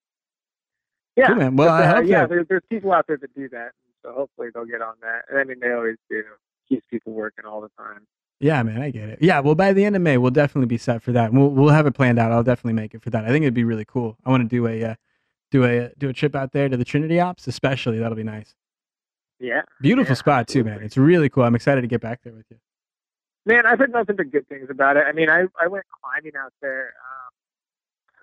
[1.15, 1.27] Yeah.
[1.27, 1.55] Cool, man.
[1.55, 3.73] Well, but, I uh, hope yeah, that- there, there's people out there that do that,
[4.01, 5.25] so hopefully they'll get on that.
[5.37, 6.23] I mean, they always do.
[6.67, 8.07] Keeps people working all the time.
[8.39, 9.19] Yeah, man, I get it.
[9.21, 11.31] Yeah, well, by the end of May, we'll definitely be set for that.
[11.31, 12.31] We'll we'll have it planned out.
[12.31, 13.23] I'll definitely make it for that.
[13.23, 14.17] I think it'd be really cool.
[14.25, 14.95] I want to do a uh,
[15.51, 17.99] do a do a trip out there to the Trinity Alps, especially.
[17.99, 18.55] That'll be nice.
[19.39, 19.61] Yeah.
[19.81, 20.81] Beautiful Yeah, spot too, man.
[20.81, 21.43] It's really cool.
[21.43, 22.57] I'm excited to get back there with you.
[23.45, 25.03] Man, I've heard nothing but good things about it.
[25.05, 26.93] I mean, I I went climbing out there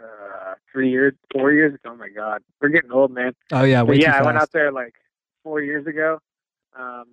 [0.00, 1.74] um, uh, three years, four years.
[1.74, 1.92] ago.
[1.92, 3.34] Oh my God, we're getting old, man.
[3.52, 4.94] Oh yeah, But way yeah, I went out there like
[5.42, 6.20] four years ago,
[6.78, 7.04] um,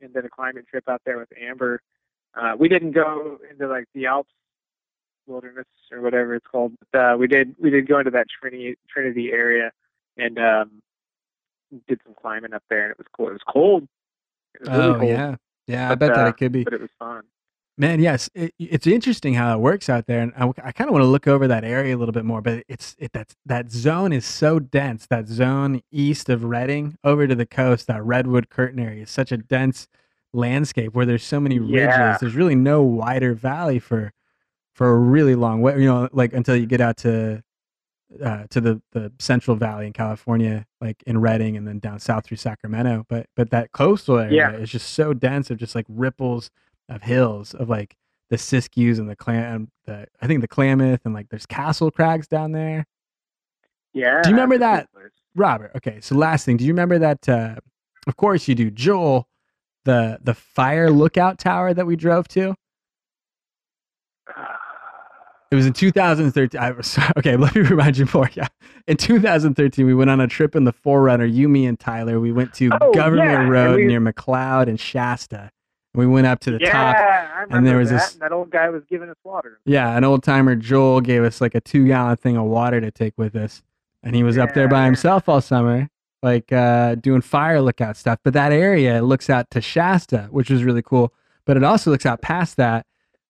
[0.00, 1.80] and did a climbing trip out there with Amber.
[2.34, 4.30] Uh, we didn't go into like the Alps
[5.26, 8.76] wilderness or whatever it's called, but uh, we did we did go into that Trinity
[8.88, 9.70] Trinity area
[10.16, 10.82] and um,
[11.88, 13.28] did some climbing up there, and it was cool.
[13.28, 13.88] It was cold.
[14.54, 15.90] It was really Oh cold, yeah, yeah.
[15.92, 16.64] I But, bet that uh, it could be.
[16.64, 17.24] but it was fun.
[17.78, 20.92] Man, yes, it, it's interesting how it works out there, and I, I kind of
[20.92, 22.42] want to look over that area a little bit more.
[22.42, 25.06] But it's it that's that zone is so dense.
[25.06, 29.32] That zone east of Redding over to the coast, that redwood curtain area, is such
[29.32, 29.88] a dense
[30.34, 31.72] landscape where there's so many ridges.
[31.74, 32.18] Yeah.
[32.20, 34.12] There's really no wider valley for
[34.74, 35.78] for a really long way.
[35.78, 37.42] You know, like until you get out to
[38.22, 42.26] uh, to the the Central Valley in California, like in Redding, and then down south
[42.26, 43.04] through Sacramento.
[43.08, 44.52] But but that coastal area Yeah.
[44.56, 46.50] is just so dense of just like ripples
[46.88, 47.96] of hills of like
[48.30, 52.26] the Siskiyous and the clam, the I think the Klamath and like there's Castle Crags
[52.26, 52.86] down there.
[53.94, 54.22] Yeah.
[54.22, 54.88] Do you remember that-
[55.34, 55.70] Robert.
[55.76, 57.28] Okay, so last thing, do you remember that?
[57.28, 57.56] Uh,
[58.06, 59.28] of course you do, Joel.
[59.84, 62.54] The the fire lookout tower that we drove to.
[65.52, 66.58] It was in 2013.
[66.58, 68.30] I was, okay, let me remind you more.
[68.32, 68.48] Yeah,
[68.88, 71.26] in 2013, we went on a trip in the Forerunner.
[71.26, 72.18] You, me, and Tyler.
[72.20, 75.50] We went to Oh, Government yeah, Road we- near McCloud and Shasta.
[75.94, 76.96] We went up to the yeah, top.
[76.96, 77.96] I remember there was that.
[77.96, 79.60] this- that old guy was giving us water.
[79.66, 82.90] Yeah, an old timer Joel gave us like a two gallon thing of water to
[82.90, 83.62] take with us,
[84.02, 85.90] and he was up there by himself all summer,
[86.22, 88.18] like uh, doing fire lookout stuff.
[88.24, 91.12] But that area looks out to Shasta, which was really cool.
[91.44, 92.86] But it also looks out past that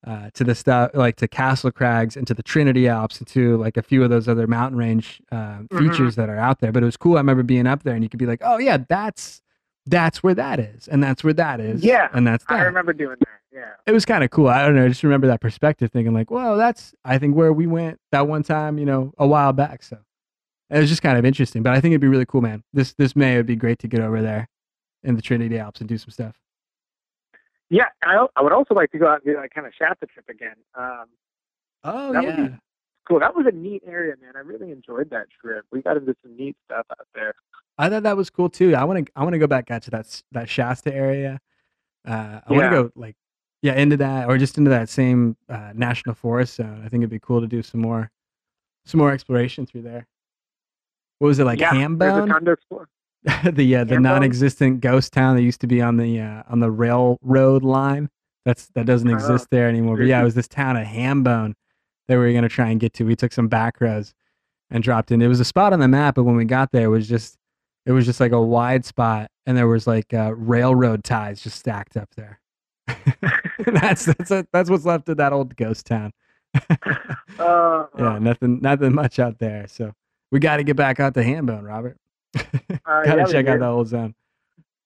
[0.06, 3.56] uh, to the stuff like to Castle Crags and to the Trinity Alps and to
[3.58, 5.78] like a few of those other mountain range uh, Mhm.
[5.78, 6.72] features that are out there.
[6.72, 7.14] But it was cool.
[7.16, 9.42] I remember being up there, and you could be like, "Oh yeah, that's
[9.86, 12.92] that's where that is, and that's where that is, Yeah, and that's that." I remember
[12.92, 13.28] doing that.
[13.54, 13.72] Yeah.
[13.86, 14.48] it was kind of cool.
[14.48, 14.84] I don't know.
[14.84, 18.26] I just remember that perspective, thinking like, well, that's I think where we went that
[18.26, 19.98] one time, you know, a while back." So
[20.70, 21.62] it was just kind of interesting.
[21.62, 22.64] But I think it'd be really cool, man.
[22.72, 24.48] This this May would be great to get over there
[25.04, 26.36] in the Trinity Alps and do some stuff.
[27.72, 30.04] Yeah, I, I would also like to go out and do that kind of Shasta
[30.06, 30.56] trip again.
[30.74, 31.06] Um,
[31.84, 32.58] Oh That would be-
[33.08, 33.20] cool.
[33.20, 34.34] That was a neat area, man.
[34.36, 35.64] I really enjoyed that trip.
[35.72, 37.34] We got into some neat stuff out there.
[37.78, 38.74] I thought that was cool too.
[38.76, 41.40] I want to I want to go back out to that that Shasta area.
[42.06, 43.16] Uh, I want to go like
[43.62, 46.82] yeah into that or just into that same uh, national forest zone.
[46.84, 48.10] I think it'd be cool to do some more
[48.84, 50.06] some more exploration through there.
[51.18, 52.28] What was it like yeah, there's a Hambone?
[53.26, 53.52] Ton to explore.
[53.52, 56.70] the uh, the non-existent ghost town that used to be on the uh, on the
[56.70, 58.08] railroad line.
[58.44, 59.14] That's that doesn't Oh.
[59.14, 59.96] exist there anymore.
[59.96, 61.54] But yeah, it was this town of Hambone
[62.08, 63.04] that we were gonna try and get to.
[63.04, 64.14] We took some back roads
[64.70, 65.22] and dropped in.
[65.22, 67.36] It was a spot on the map, but when we got there, it was just
[67.86, 71.58] it was just like a wide spot, and there was like uh, railroad ties just
[71.58, 72.40] stacked up there.
[73.66, 76.12] that's that's that's what's left of that old ghost town.
[77.38, 79.66] Uh, yeah, nothing nothing much out there.
[79.66, 79.92] So
[80.30, 81.96] we got to get back out to Hambone, Robert.
[82.86, 84.14] Gotta check out the old zone.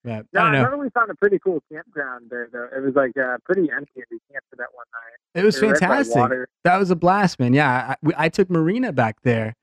[0.04, 2.68] Yeah, No, I I, remember we found a pretty cool campground there, though.
[2.76, 5.40] It was like uh, pretty empty, we camped for that one night.
[5.40, 6.14] It was We right fantastic.
[6.16, 6.48] water.
[6.62, 7.52] That was a blast, man.
[7.54, 9.56] Yeah, I, I took Marina back there,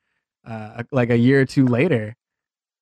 [0.46, 2.18] uh, like a year or two later,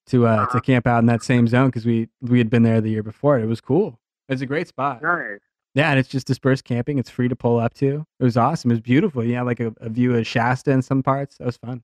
[0.08, 0.58] to uh, Uh-huh.
[0.58, 3.04] to camp out in that same zone because we we had been there the year
[3.04, 3.38] before.
[3.38, 4.00] It was cool.
[4.28, 5.04] It's a great spot.
[5.04, 5.38] Nice.
[5.76, 6.98] Yeah, and it's just dispersed camping.
[6.98, 8.06] It's free to pull up to.
[8.20, 8.72] It was awesome.
[8.72, 9.24] It was beautiful.
[9.24, 11.38] You have like a, a view of Shasta in some parts.
[11.38, 11.84] That was fun.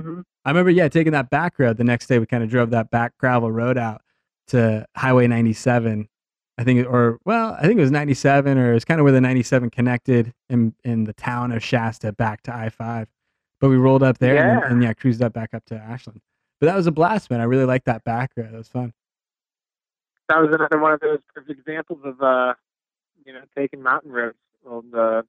[0.00, 1.76] Hmm I remember, yeah, taking that back road.
[1.76, 4.00] The next day, we kind of drove that back gravel road out
[4.48, 6.08] to Highway 97.
[6.56, 9.12] I think, or well, I think it was 97, or it was kind of where
[9.12, 13.06] the 97 connected in in the town of Shasta back to I-5.
[13.60, 14.60] But we rolled up there and, Yeah.
[14.60, 16.20] then, and yeah, cruised up back up to Ashland.
[16.60, 17.40] But that was a blast, man.
[17.40, 18.52] I really liked that back road.
[18.52, 18.92] That was fun.
[20.28, 22.54] That was another one of those examples of, uh,
[23.24, 24.36] you know, taking mountain roads,
[24.66, 25.22] old, uh,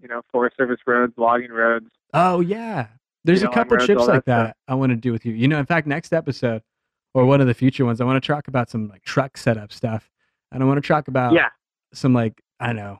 [0.00, 1.86] you know, Forest Service roads, logging roads.
[2.14, 2.88] Oh yeah,
[3.24, 4.56] there's You a know, couple roads, trips like that stuff.
[4.68, 5.34] I want to do with you.
[5.34, 6.62] You know, in fact, next episode
[7.14, 9.72] or one of the future ones, I want to talk about some like truck setup
[9.72, 10.10] stuff,
[10.52, 11.48] and I want to talk about yeah.
[11.92, 12.98] some like I don't know.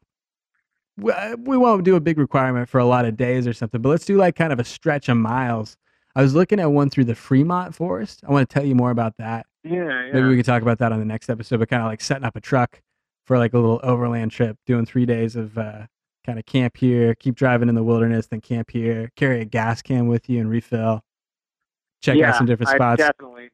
[0.97, 3.81] We, uh, we won't do a big requirement for a lot of days or something,
[3.81, 5.77] but let's do like kind of a stretch of miles.
[6.17, 8.25] I was looking at one through the Fremont Forest.
[8.27, 9.47] I want to tell you more about that.
[9.63, 9.85] Yeah.
[9.85, 10.13] Yeah.
[10.13, 12.25] Maybe we could talk about that on the next episode, but kind of like setting
[12.25, 12.83] up a truck
[13.25, 15.87] for like a little overland trip, doing three days of uh,
[16.29, 19.81] kind of camp here, keep driving in the wilderness, then camp here, carry a gas
[19.81, 21.03] can with you and refill,
[22.03, 22.99] check yeah, out some different I spots.
[22.99, 23.49] definitely.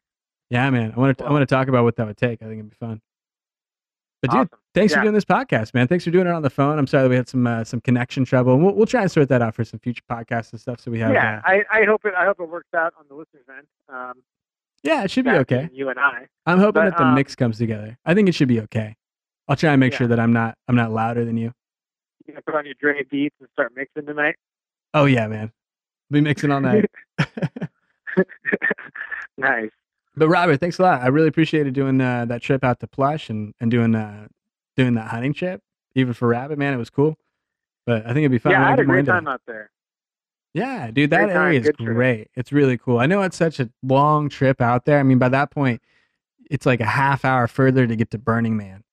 [0.50, 0.92] Yeah, man.
[0.96, 2.42] I want to I want to talk about what that would take.
[2.42, 3.00] I think it'd be fun.
[4.22, 4.58] But dude, Awesome.
[4.74, 5.86] thanks for doing this podcast, man.
[5.86, 6.78] Thanks for doing it on the phone.
[6.78, 8.58] I'm sorry that we had some uh, some connection trouble.
[8.58, 10.80] We'll we'll try and sort that out for some future podcasts and stuff.
[10.80, 12.14] So we have Yeah, uh, I, I hope it.
[12.18, 13.66] I hope it works out on the listeners' end.
[13.88, 14.14] Um,
[14.82, 15.68] yeah, it should be okay.
[15.72, 16.26] You and I.
[16.44, 17.96] I'm hoping but, that the um, mix comes together.
[18.04, 18.96] I think it should be okay.
[19.46, 19.98] I'll try and make Yeah.
[19.98, 21.52] sure that I'm not I'm not louder than you.
[22.26, 24.36] You gonna put on your Dre beats and start mixing tonight.
[24.94, 25.52] Oh yeah, man.
[26.10, 26.90] Be mixing all night.
[29.38, 29.70] nice.
[30.16, 31.02] but Robert, thanks a lot.
[31.02, 34.28] I really appreciated doing uh, that trip out to Plush and and doing uh
[34.76, 35.60] doing that hunting trip.
[35.94, 37.16] Even for Rabbit, man, it was cool.
[37.86, 38.52] But I think it'd be fun.
[38.52, 39.70] yeah, I had a great time out there.
[40.54, 41.94] Yeah, dude, that Great time, area is good trip.
[41.96, 42.28] great.
[42.36, 42.98] It's really cool.
[42.98, 45.00] I know it's such a long trip out there.
[45.00, 45.82] I mean, by that point,
[46.48, 48.83] it's like a half hour further to get to Burning Man.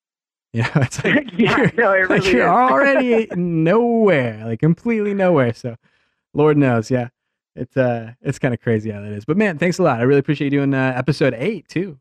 [0.54, 5.54] You know, it's like yeah, you're, no, it like you're already nowhere, like completely nowhere.
[5.54, 5.76] So,
[6.34, 7.08] Lord knows, yeah,
[7.56, 9.24] it's uh, it's kind of crazy how that is.
[9.24, 9.98] But man, thanks a lot.
[9.98, 11.98] I really appreciate you doing uh, episode eight too.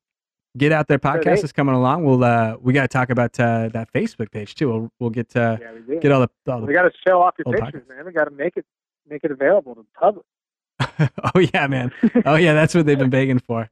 [0.58, 2.04] Get out there, podcast is coming along.
[2.04, 4.68] We'll uh, we got to talk about uh, that Facebook page too.
[4.68, 7.22] We'll we'll get uh, yeah, we get all the all the we got to show
[7.22, 8.06] off your pictures, man.
[8.06, 8.66] We got to make it
[9.10, 10.26] make it available to the public.
[11.34, 11.94] oh yeah, man.
[12.26, 13.70] Oh yeah, that's what they've been begging for.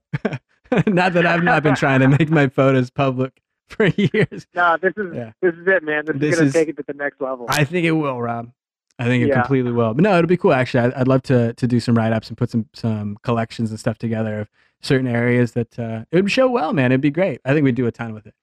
[0.88, 3.42] not that I've not been trying to make my photos public
[3.76, 4.48] for years.
[4.56, 5.32] No, this is Yeah.
[5.42, 6.06] this is it, man.
[6.06, 7.46] This, This is gonna is- take it to the next level.
[7.50, 8.52] I think it will, Rob.
[8.98, 9.36] I think it Yeah.
[9.42, 9.94] completely will.
[9.94, 10.52] But no, it'll be cool.
[10.54, 13.70] Actually, I'd, I'd love to to do some write ups and put some some collections
[13.70, 14.50] and stuff together of
[14.82, 16.92] certain areas that uh, it would show well, man.
[16.92, 17.40] It'd be great.
[17.46, 18.34] I think we'd do a ton with it.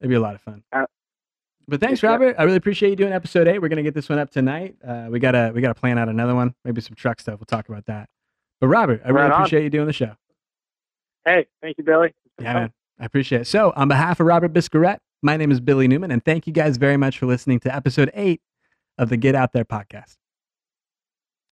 [0.00, 0.62] It'd be a lot of fun.
[0.72, 0.86] Uh,
[1.68, 2.02] but thanks.
[2.02, 2.36] Robert.
[2.38, 3.58] I really appreciate you doing episode eight.
[3.60, 4.76] We're gonna get this one up tonight.
[4.86, 6.54] Uh, we gotta we gotta plan out another one.
[6.64, 7.38] Maybe some truck stuff.
[7.40, 8.08] We'll talk about that.
[8.60, 9.32] But Robert, I really on.
[9.32, 10.12] appreciate you doing the show.
[11.26, 12.14] Hey, thank you, Billy.
[12.40, 12.72] Yeah, man.
[12.98, 13.46] I appreciate it.
[13.46, 16.76] So, on behalf of Robert Biscarette, my name is Billy Newman, and thank you guys
[16.76, 18.40] very much for listening to episode eight
[18.98, 20.16] of the Get Out There podcast.